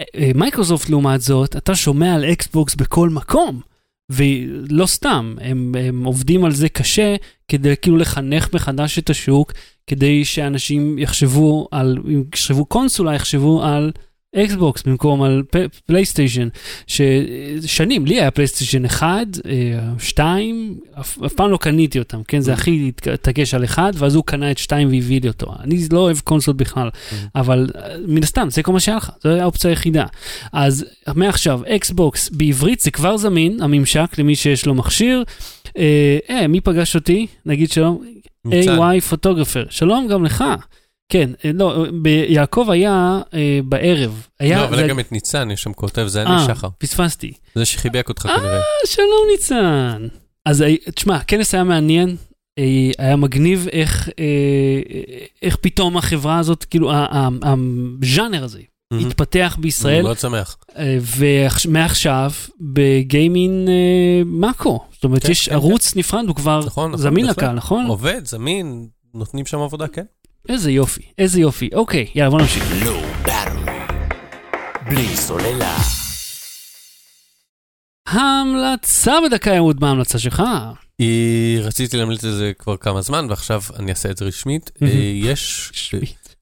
[0.00, 3.60] אה, אה, מייקרוסופט לעומת זאת, אתה שומע על אקסבוקס בכל מקום.
[4.10, 7.16] ולא סתם, הם, הם עובדים על זה קשה
[7.48, 9.52] כדי כאילו לחנך מחדש את השוק,
[9.86, 13.92] כדי שאנשים יחשבו על, אם יחשבו קונסולה, יחשבו על
[14.36, 15.42] אקסבוקס במקום על
[15.86, 16.48] פלייסטיישן,
[16.86, 19.26] ששנים, לי היה פלייסטיישן 1,
[19.98, 22.40] 2, אף, אף פעם לא קניתי אותם, כן?
[22.40, 25.46] זה הכי התק- התעקש על 1, ואז הוא קנה את 2 והביא לי אותו.
[25.60, 26.88] אני לא אוהב קונסולות בכלל,
[27.34, 30.04] אבל אה, מן הסתם, זה כל מה שהיה לך, זו האופציה היחידה.
[30.52, 35.22] אז מעכשיו, אקסבוקס בעברית זה כבר זמין, הממשק למי שיש לו מכשיר.
[35.78, 37.26] אה, אה, מי פגש אותי?
[37.46, 38.04] נגיד שלום.
[38.46, 40.44] AY Photographer, שלום גם לך.
[41.10, 44.26] כן, אה, לא, ב- יעקב היה אה, בערב.
[44.40, 46.68] היה, לא, אבל זה- גם את ניצן, יש שם כותב, זה אה, אני שחר.
[46.78, 47.32] פספסתי.
[47.54, 48.60] זה שחיבק אותך אה, כנראה.
[48.86, 50.06] שלום ניצן.
[50.46, 52.16] אז אה, תשמע, הכנס היה מעניין,
[52.58, 52.64] אה,
[52.98, 54.24] היה מגניב איך, אה,
[55.42, 56.90] איך פתאום החברה הזאת, כאילו,
[58.02, 58.60] הז'אנר הזה
[58.92, 59.06] מהמם.
[59.06, 60.56] התפתח בישראל, מאוד שמח.
[60.78, 60.98] אה,
[61.66, 62.30] ומעכשיו
[62.60, 63.74] בגיימינג אה,
[64.26, 64.80] מאקו.
[64.92, 67.26] זאת אומרת, כן, יש כן, ערוץ נפרד, הוא כבר נכון, נכון, זמין.
[67.26, 67.86] לקהל, נכון?
[67.86, 70.04] עובד, זמין, נותנים שם עבודה, כן.
[70.48, 71.68] איזה יופי, איזה יופי.
[71.74, 72.64] אוקיי, יאללה, בוא נמשיך.
[72.84, 73.50] לא ברור.
[74.88, 75.76] בלי סוללה.
[78.08, 80.42] ההמלצה בדקה ימות, מה ההמלצה שלך?
[80.98, 84.70] היא- רציתי להמליץ על זה כבר כמה זמן, ועכשיו אני אעשה את זה רשמית.
[84.82, 85.72] אה, יש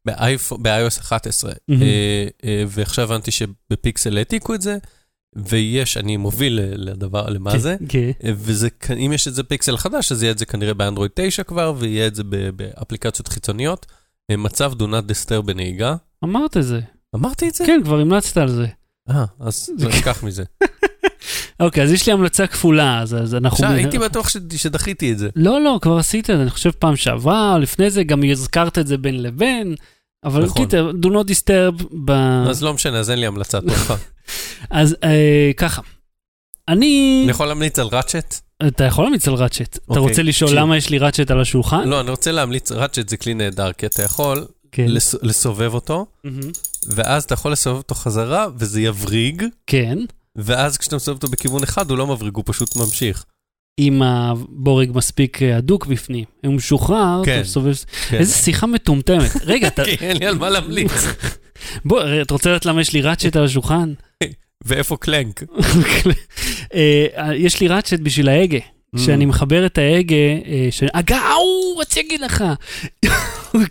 [0.07, 1.83] ב-iOS 11, מהמם.
[1.83, 4.77] אה, אה, ועכשיו הבנתי שבפיקסל העתיקו את זה,
[5.49, 8.11] ויש, אני מוביל לדבר, למה זה, כן.
[8.36, 8.68] וזה,
[9.07, 12.07] אם יש את זה פיקסל חדש, אז יהיה את זה כנראה באנדרואיד 9 כבר, ויהיה
[12.07, 12.22] את זה
[12.57, 13.86] באפליקציות חיצוניות.
[14.30, 15.95] אה, מצב do not disturb בנהיגה.
[16.24, 16.80] אמרת את זה.
[17.14, 17.64] אמרתי את זה?
[17.66, 18.66] כן, כבר המלצת על זה.
[19.11, 20.45] אה, אז זה- ניקח מזה.
[21.61, 23.49] אוקיי, אז יש לי המלצה כפולה, אז, אז אנחנו...
[23.66, 25.28] עכשיו, הייתי בטוח ש- שדחיתי את זה.
[25.36, 28.86] לא, לא, כבר עשית את זה, אני חושב פעם שעברה, לפני זה גם הזכרת את
[28.86, 29.74] זה בין לבין,
[30.25, 30.64] אבל נכון.
[30.64, 32.11] קיצר, do not disturb ב...
[32.49, 33.97] אז לא משנה, אז אין לי המלצה טובה.
[34.71, 35.83] אז אה, ככה,
[36.69, 37.21] אני...
[37.23, 38.35] אני יכול להמליץ על ראצ'ט?
[38.69, 39.77] אתה יכול להמליץ על ראצ'ט.
[39.77, 40.51] אתה אוקיי, רוצה לשאול.
[40.59, 41.89] למה יש לי ראצ'ט על השולחן?
[41.89, 44.87] לא, אני רוצה להמליץ, ראצ'ט זה כלי נהדר, כי אתה יכול כן.
[44.89, 46.51] לס- לסובב אותו, מהמם.
[46.89, 49.99] ואז אתה יכול לסובב אותו חזרה, וזה יבריג, כן.
[50.37, 53.25] ואז כשאתה מסובב אותו בכיוון אחד, הוא לא מבריג, הוא פשוט ממשיך.
[53.79, 56.24] אם הבורג מספיק הדוק בפנים.
[56.45, 57.41] אם הוא משוחרר, כן.
[57.41, 57.74] אתה סובב...
[58.09, 58.16] כן.
[58.16, 59.31] איזה שיחה מטומטמת.
[59.45, 59.85] רגע, אתה...
[59.85, 60.93] כי אין לי על מה להמליץ.
[61.85, 63.93] בוא, אתה רוצה לדעת למה יש לי ראצ'ט על השולחן?
[64.64, 65.43] ואיפה קלנק?
[66.74, 68.59] אה, יש לי ראצ'ט בשביל ההגה.
[68.59, 68.99] Mm.
[68.99, 72.45] כשאני מחבר את ההגה, אה, אאו, רציתי להגיד לך.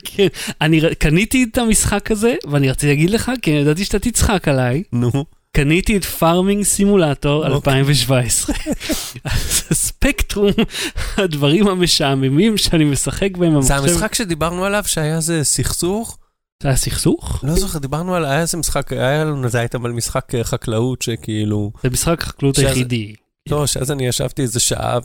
[0.05, 0.27] כן,
[0.61, 4.83] אני קניתי את המשחק הזה, ואני רציתי להגיד לך, כי ידעתי שאתה תצחק עליי.
[4.93, 5.36] נו.
[5.51, 7.55] קניתי את פארמינג סימולטור אוקיי.
[7.55, 8.55] 2017.
[9.23, 10.51] אז הספקטרום,
[11.17, 13.75] הדברים המשעממים שאני משחק בהם זה.
[13.75, 16.17] המשחק שדיברנו עליו, שהיה איזה סכסוך?
[16.63, 17.43] זה היה סכסוך?
[17.43, 21.01] לא זוכר, דיברנו על, היה איזה משחק, היה לנו איזה אייטם על משחק אה, חקלאות
[21.01, 21.71] שכאילו...
[21.83, 23.13] זה משחק החקלאות היחידי.
[23.51, 24.99] לא, שאז אני ישבתי איזה שעה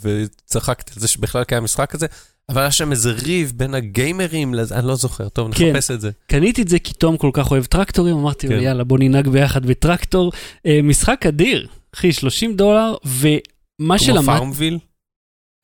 [0.00, 2.06] וצחקתי על זה שבכלל קיים משחק כזה,
[2.48, 5.70] אבל היה שם איזה ריב בין הגיימרים לזה, אני לא זוכר, טוב, כן.
[5.70, 6.10] נחפש את זה.
[6.26, 8.62] קניתי את זה כי תום כל כך אוהב טרקטורים, אמרתי לו כן.
[8.62, 10.32] יאללה בוא ננהג ביחד בטרקטור.
[10.66, 14.36] אה, משחק אדיר, אחי 30 דולר, ומה כמו שלמד...
[14.36, 14.78] פארמוויל?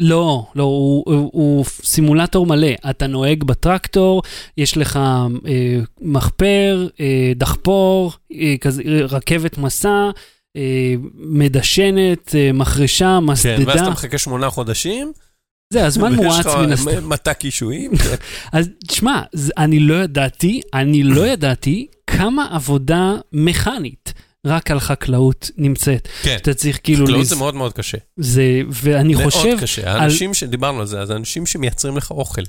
[0.00, 2.68] לא, לא, הוא, הוא, הוא סימולטור מלא.
[2.90, 4.22] אתה נוהג בטרקטור,
[4.56, 5.26] יש לך אה,
[6.00, 10.10] מחפר, אה, דחפור, אה, כזה, רכבת מסע, אה,
[11.14, 13.74] מדשנת, אה, מחרשה, כן, ואז מסדדה.
[13.74, 15.12] אתה מחכה שמונה חודשים,
[15.72, 17.08] זה הזמן ויש מואץ לך מן הסתם.
[17.08, 17.96] מטע קישואים.
[17.96, 18.14] כן.
[18.58, 24.12] אז תשמע, זה- אני לא ידעתי, אני לא ידעתי כמה עבודה מכנית
[24.46, 26.08] רק על חקלאות נמצאת.
[26.22, 27.06] כן, אתה צריך כאילו...
[27.06, 27.98] חקלאות לז- זה מאוד מאוד קשה.
[28.16, 29.92] זה, ואני חושב, מאוד קשה.
[29.92, 32.42] האנשים שדיברנו על זה, אז האנשים שמייצרים לך אוכל.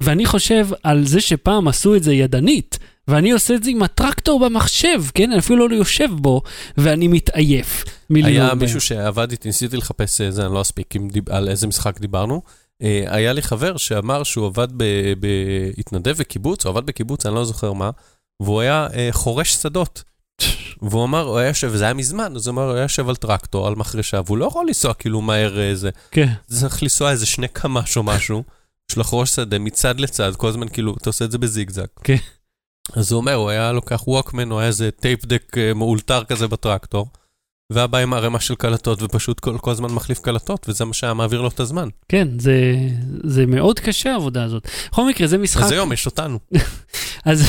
[0.00, 2.78] ואני חושב על זה שפעם עשו את זה ידנית,
[3.08, 5.30] ואני עושה את זה עם הטרקטור במחשב, כן?
[5.30, 6.42] אני אפילו לא יושב בו,
[6.76, 7.84] ואני מתעייף.
[8.24, 8.54] היה.
[8.54, 12.42] מישהו שעבד איתי, ניסיתי לחפש איזה, אני לא אספיק דיב- על איזה משחק דיברנו.
[12.82, 14.84] אה, היה לי חבר שאמר שהוא עבד, ב-
[15.20, 17.90] ב- התנדב בקיבוץ, הוא עבד בקיבוץ, אני לא זוכר מה,
[18.40, 20.02] והוא היה אה, חורש שדות.
[20.82, 23.16] והוא אמר, הוא היה יושב, וזה היה מזמן, אז הוא אמר, הוא היה יושב על
[23.16, 26.28] טרקטור, על מחרשה, והוא לא יכול לנסוע כאילו מהר איזה, כן.
[26.50, 28.42] צריך לנסוע איזה שני קמ"ש או משהו,
[28.90, 31.86] יש לחרוש שדה מצד לצד, כל הזמן כאילו, אתה עושה את זה בזיגזג.
[32.04, 32.16] כן.
[32.92, 36.48] אז הוא אומר, הוא היה לוקח ווקמן, הוא היה איזה tape deck אה, מאולתר כזה
[36.48, 37.06] בטרקטור,
[37.70, 41.14] והיה בא עם ערימה של קלטות, ופשוט כל, כל הזמן מחליף קלטות, וזה מה שהיה
[41.14, 41.88] מעביר לו את הזמן.
[42.08, 42.74] כן, זה,
[43.24, 44.68] זה מאוד קשה העבודה הזאת.
[44.90, 45.62] בכל מקרה, זה משחק...
[45.62, 46.38] אז היום יש אותנו.
[47.24, 47.42] אז,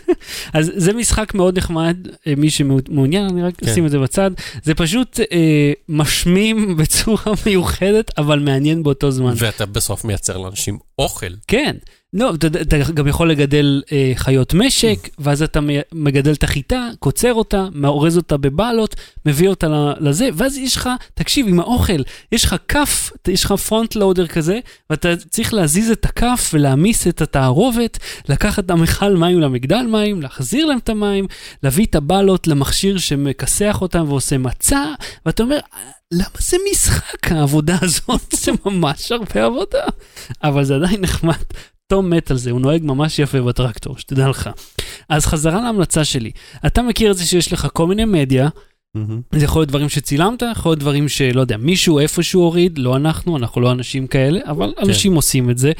[0.52, 3.68] אז זה משחק מאוד נחמד, אה, מי שמעוניין, אני רק כן.
[3.70, 4.30] אשים את זה בצד.
[4.62, 9.34] זה פשוט אה, משמים בצורה מיוחדת, אבל מעניין באותו זמן.
[9.36, 11.32] ואתה בסוף מייצר לאנשים אוכל.
[11.46, 11.76] כן.
[12.12, 15.60] לא, אתה, אתה גם יכול לגדל אה, חיות משק, ואז אתה
[15.92, 21.48] מגדל את החיטה, קוצר אותה, מאורז אותה בבלות, מביא אותה לזה, ואז יש לך, תקשיב,
[21.48, 24.58] עם האוכל, יש לך כף, יש לך פרונט לואודר כזה,
[24.90, 30.66] ואתה צריך להזיז את הכף ולהעמיס את התערובת, לקחת את המכל מים למגדל מים, להחזיר
[30.66, 31.26] להם את המים,
[31.62, 34.84] להביא את הבלות למכשיר שמכסח אותם ועושה מצה,
[35.26, 35.58] ואתה אומר,
[36.12, 38.34] למה זה משחק העבודה הזאת?
[38.44, 39.84] זה ממש הרבה עבודה.
[40.44, 41.34] אבל זה עדיין נחמד.
[41.88, 44.50] תום מת על זה, הוא נוהג ממש יפה בטרקטור, שתדע לך.
[45.08, 46.30] אז חזרה להמלצה שלי.
[46.66, 48.48] אתה מכיר את זה שיש לך כל מיני מדיה,
[49.34, 53.36] זה יכול להיות דברים שצילמת, יכול להיות דברים שלא יודע, מישהו איפשהו הוריד, לא אנחנו,
[53.36, 55.72] אנחנו לא אנשים כאלה, אבל אנשים עושים את זה,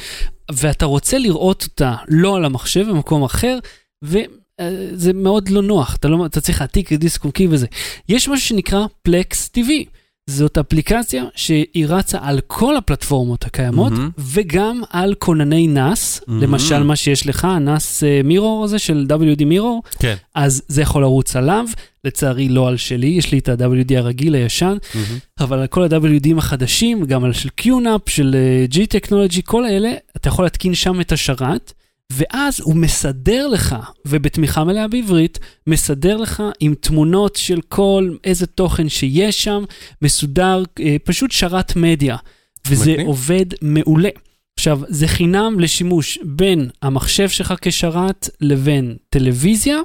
[0.52, 3.58] ואתה רוצה לראות אותה לא על המחשב, במקום אחר,
[4.02, 7.66] וזה מאוד לא נוח, אתה, לא, אתה צריך להעתיק דיסק און-קי וזה.
[8.08, 9.95] יש משהו שנקרא פלקס TV.
[10.30, 14.10] זאת אפליקציה שהיא רצה על כל הפלטפורמות הקיימות, מהמם.
[14.18, 16.42] וגם על כונני נאס, מהמם.
[16.42, 20.14] למשל מה שיש לך, הנאס מירור הזה של WD מירור, כן.
[20.34, 21.64] אז זה יכול לרוץ עליו,
[22.04, 24.76] לצערי לא על שלי, יש לי את ה-WD הרגיל הישן,
[25.40, 28.36] אבל על כל ה-WDים החדשים, גם על של QNAP, של
[28.70, 31.72] uh, G-Technology, כל האלה, אתה יכול להתקין שם את השרת,
[32.12, 38.88] ואז הוא מסדר לך, ובתמיכה מלאה בעברית, מסדר לך עם תמונות של כל איזה תוכן
[38.88, 39.64] שיש שם,
[40.02, 42.16] מסודר, אה, פשוט שרת מדיה,
[42.68, 43.06] וזה מגניב.
[43.06, 44.08] עובד מעולה.
[44.58, 49.76] עכשיו, זה חינם לשימוש בין המחשב שלך כשרת לבין טלוויזיה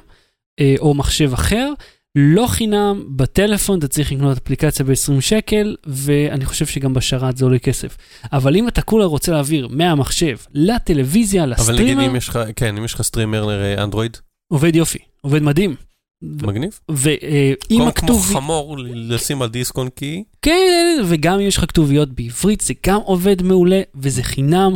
[0.60, 1.72] אה, או מחשב אחר.
[2.16, 7.58] לא חינם, בטלפון אתה צריך לקנות אפליקציה ב-20 שקל, ואני חושב שגם בשרת זה עולה
[7.58, 7.96] כסף.
[8.32, 12.76] אבל אם אתה כולה רוצה להעביר מהמחשב לטלוויזיה, אבל נגיד לסטרימר, אם יש לך, כן,
[12.76, 14.16] אם יש לך streamer אה, אנדרואיד,
[14.52, 15.74] עובד יופי, עובד מדהים.
[16.22, 16.78] מגניב.
[16.88, 17.14] ועם
[17.60, 18.34] כמו- כמו הכתובי...
[18.34, 20.24] כמו לשים על דיסק און קי.
[20.42, 24.72] כן, וגם אם יש לך כתוביות בעברית, זה גם עובד מעולה, וזה חינם.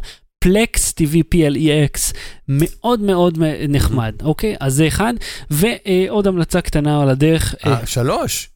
[0.51, 2.13] פלקס TV PLEX,
[2.49, 3.39] מאוד מאוד
[3.69, 4.57] נחמד, אוקיי?
[4.61, 5.15] אז זה אחד.
[5.51, 8.51] ועוד המלצה קטנה על הדרך, אה, אה, שלוש.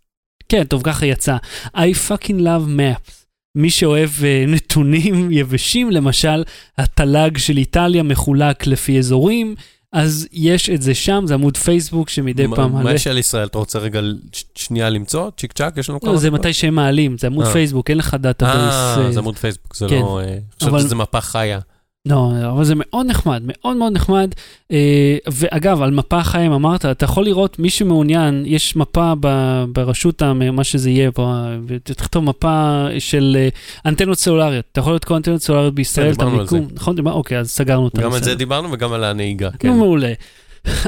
[0.49, 1.37] כן, טוב, ככה יצא.
[1.67, 1.79] I
[2.09, 3.11] fucking love maps.
[3.55, 6.43] מי שאוהב אה, נתונים יבשים, למשל,
[6.79, 9.55] התל"ג של איטליה מחולק לפי אזורים,
[9.93, 12.93] אז יש את זה שם, זה עמוד פייסבוק שמדי מה- פעם מה.
[12.95, 13.47] יש על ישראל?
[13.47, 14.01] אתה רוצה רגע
[14.33, 15.31] ש- שנייה למצוא?
[15.37, 15.77] צ'יק צ'אק?
[15.77, 16.31] יש לנו כמה לא, זה?
[16.31, 17.53] מתי שהם מעלים, זה עמוד אה.
[17.53, 18.75] פייסבוק, אין לך database.
[18.75, 19.95] אה, אה, זה עמוד פייסבוק, זה כן.
[19.99, 20.21] לא...
[20.57, 21.59] חשבתי אבל- שזה מפה חיה.
[22.07, 24.35] לא, אבל זה מאוד נחמד, מאוד מאוד נחמד.
[24.73, 29.13] אה, ואגב, על מפה חיים אמרת, אתה יכול לראות, מי שמעוניין, יש מפה
[29.73, 30.23] ברשות,
[30.53, 31.35] מה שזה יהיה פה,
[31.67, 33.49] ותכתוב מפה של אה,
[33.87, 34.65] אנטנות סלולריות.
[34.73, 36.69] אתה יכול לראות כל אנטנות סלולריות בישראל, את המיקום.
[36.75, 37.17] נכון, דיברנו?
[37.17, 38.23] אוקיי, אז סגרנו את גם על.
[38.23, 39.51] זה דיברנו וגם על הנהיגה.
[39.59, 39.69] כן.
[39.69, 40.13] נו, מעולה.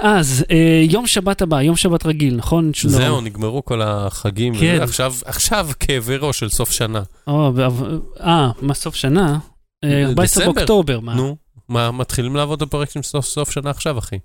[0.02, 2.72] אז, אה, יום שבת הבא, יום שבת רגיל, נכון?
[2.84, 4.54] זהו, נגמרו כל החגים.
[4.54, 4.78] כן.
[4.82, 7.02] עכשיו, עכשיו כאבי ראש של סוף שנה.
[7.28, 9.38] אה, מה, סוף שנה?
[9.84, 10.52] אה, 14 דצמבר.
[10.52, 11.14] באוקטובר, מה?
[11.14, 11.36] נו,
[11.68, 14.18] מה, מתחילים לעבוד על פרויקטים סוף סוף שנה עכשיו, אחי.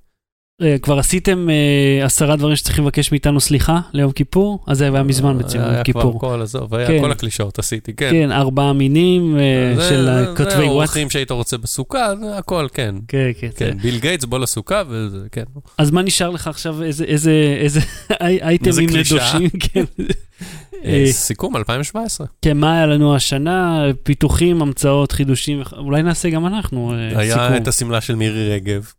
[0.62, 4.64] אה, כבר עשיתם אה, עשרה דברים שצריכים לבקש מאיתנו סליחה ליום כיפור?
[4.68, 6.20] אז זה היה מזמן בעצם, יום היה כבר כיפור.
[6.20, 7.00] כל, עזוב, היה כן.
[7.02, 8.10] כל הקלישאות עשיתי, כן.
[8.12, 10.70] כן, ארבעה מינים אה, זה- של זה- כותבי זה וואטס.
[10.70, 12.96] אורחים שהיית רוצה בסוכה, זה הכל, כן.
[13.08, 13.78] כן, כן, כן.
[13.82, 15.44] ביל גייטס בוא לסוכה, וזה, כן.
[15.78, 16.84] אז מה נשאר לך עכשיו?
[16.84, 17.80] איזה- איזה איזה
[18.28, 18.90] אי- אייטמים.
[18.90, 19.50] נדושים?
[19.76, 19.84] אה,
[20.86, 22.28] אה, סיכום 2017.
[22.42, 23.84] כן, מה היה לנו השנה?
[24.04, 27.58] פיתוחים, המצאות, חידושים, אולי נעשה גם אנחנו אה, היה סיכום.
[27.58, 28.92] את השמלה של מירי רגב,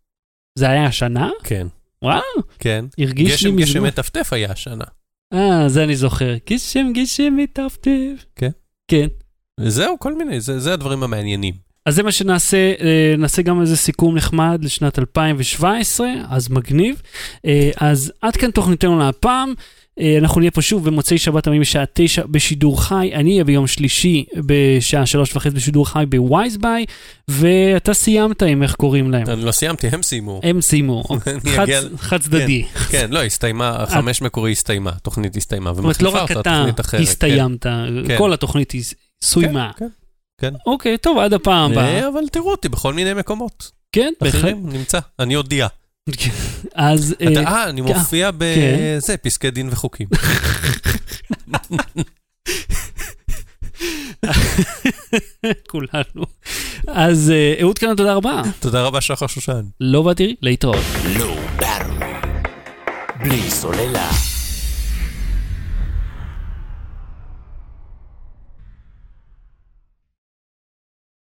[0.59, 1.31] זה היה השנה?
[1.45, 1.67] כן.
[2.03, 2.21] וואו,
[2.59, 2.85] כן.
[2.99, 3.89] הרגיש לי גשם גשם מזמן.
[3.89, 4.85] מטפטף היה השנה.
[5.33, 6.35] אה, זה אני זוכר.
[6.51, 8.25] גשם, גשם מטפטף.
[8.37, 8.51] כן.
[8.91, 9.07] כן.
[9.61, 11.55] וזהו, כל מיני, זה זה הדברים המעניינים.
[11.87, 17.03] אז זה מה שנעשה, אה, נעשה גם איזה סיכום נחמד לשנת 2017, אז מגניב.
[17.47, 19.55] אה, אז עד כאן תוכניתנו להפעם.
[20.01, 23.67] אה, אנחנו נהיה פה שוב במוצאי שבת עמים בשעה 9 בשידור חי, אני אהיה ביום
[23.67, 26.85] שלישי בשעה 3 וחצי בשידור חי בווייזביי,
[27.29, 29.27] ואתה סיימת עם איך קוראים להם.
[29.29, 30.41] אני לא סיימתי, הם סיימו.
[30.43, 32.65] הם סיימו, אני חד- צדדי.
[32.91, 36.59] כן, לא, הסתיימה, החמש מקורי הסתיימה, התוכנית הסתיימה, זאת אומרת, לא ומחליפה רק אותה אתה
[36.59, 37.01] תוכנית אחרת.
[37.01, 37.03] כן.
[37.03, 37.63] הסתיימת,
[38.07, 38.19] כן.
[38.19, 38.73] כל התוכנית
[39.25, 39.71] סוימה.
[39.79, 39.87] כן,
[40.41, 40.55] כן.
[40.67, 41.85] אוקיי, טוב, עד הפעם הבאה.
[42.03, 43.71] אה, אבל תראו אותי בכל מיני מקומות.
[43.93, 44.55] כן, בהחלט.
[44.63, 45.67] נמצא, אני אודיע.
[46.75, 47.15] אז...
[47.21, 48.37] אה, אה, אני מופיע כן.
[48.39, 50.09] בזה, פסקי דין וחוקים.
[55.71, 56.25] כולנו.
[56.89, 58.43] אז אה, אהוד כאן, תודה רבה.
[58.61, 59.63] תודה רבה, שחר שושן.
[59.81, 60.85] לא באתי, להתראות.
[61.19, 61.95] לא בארו.
[63.23, 64.38] בלי סוללה.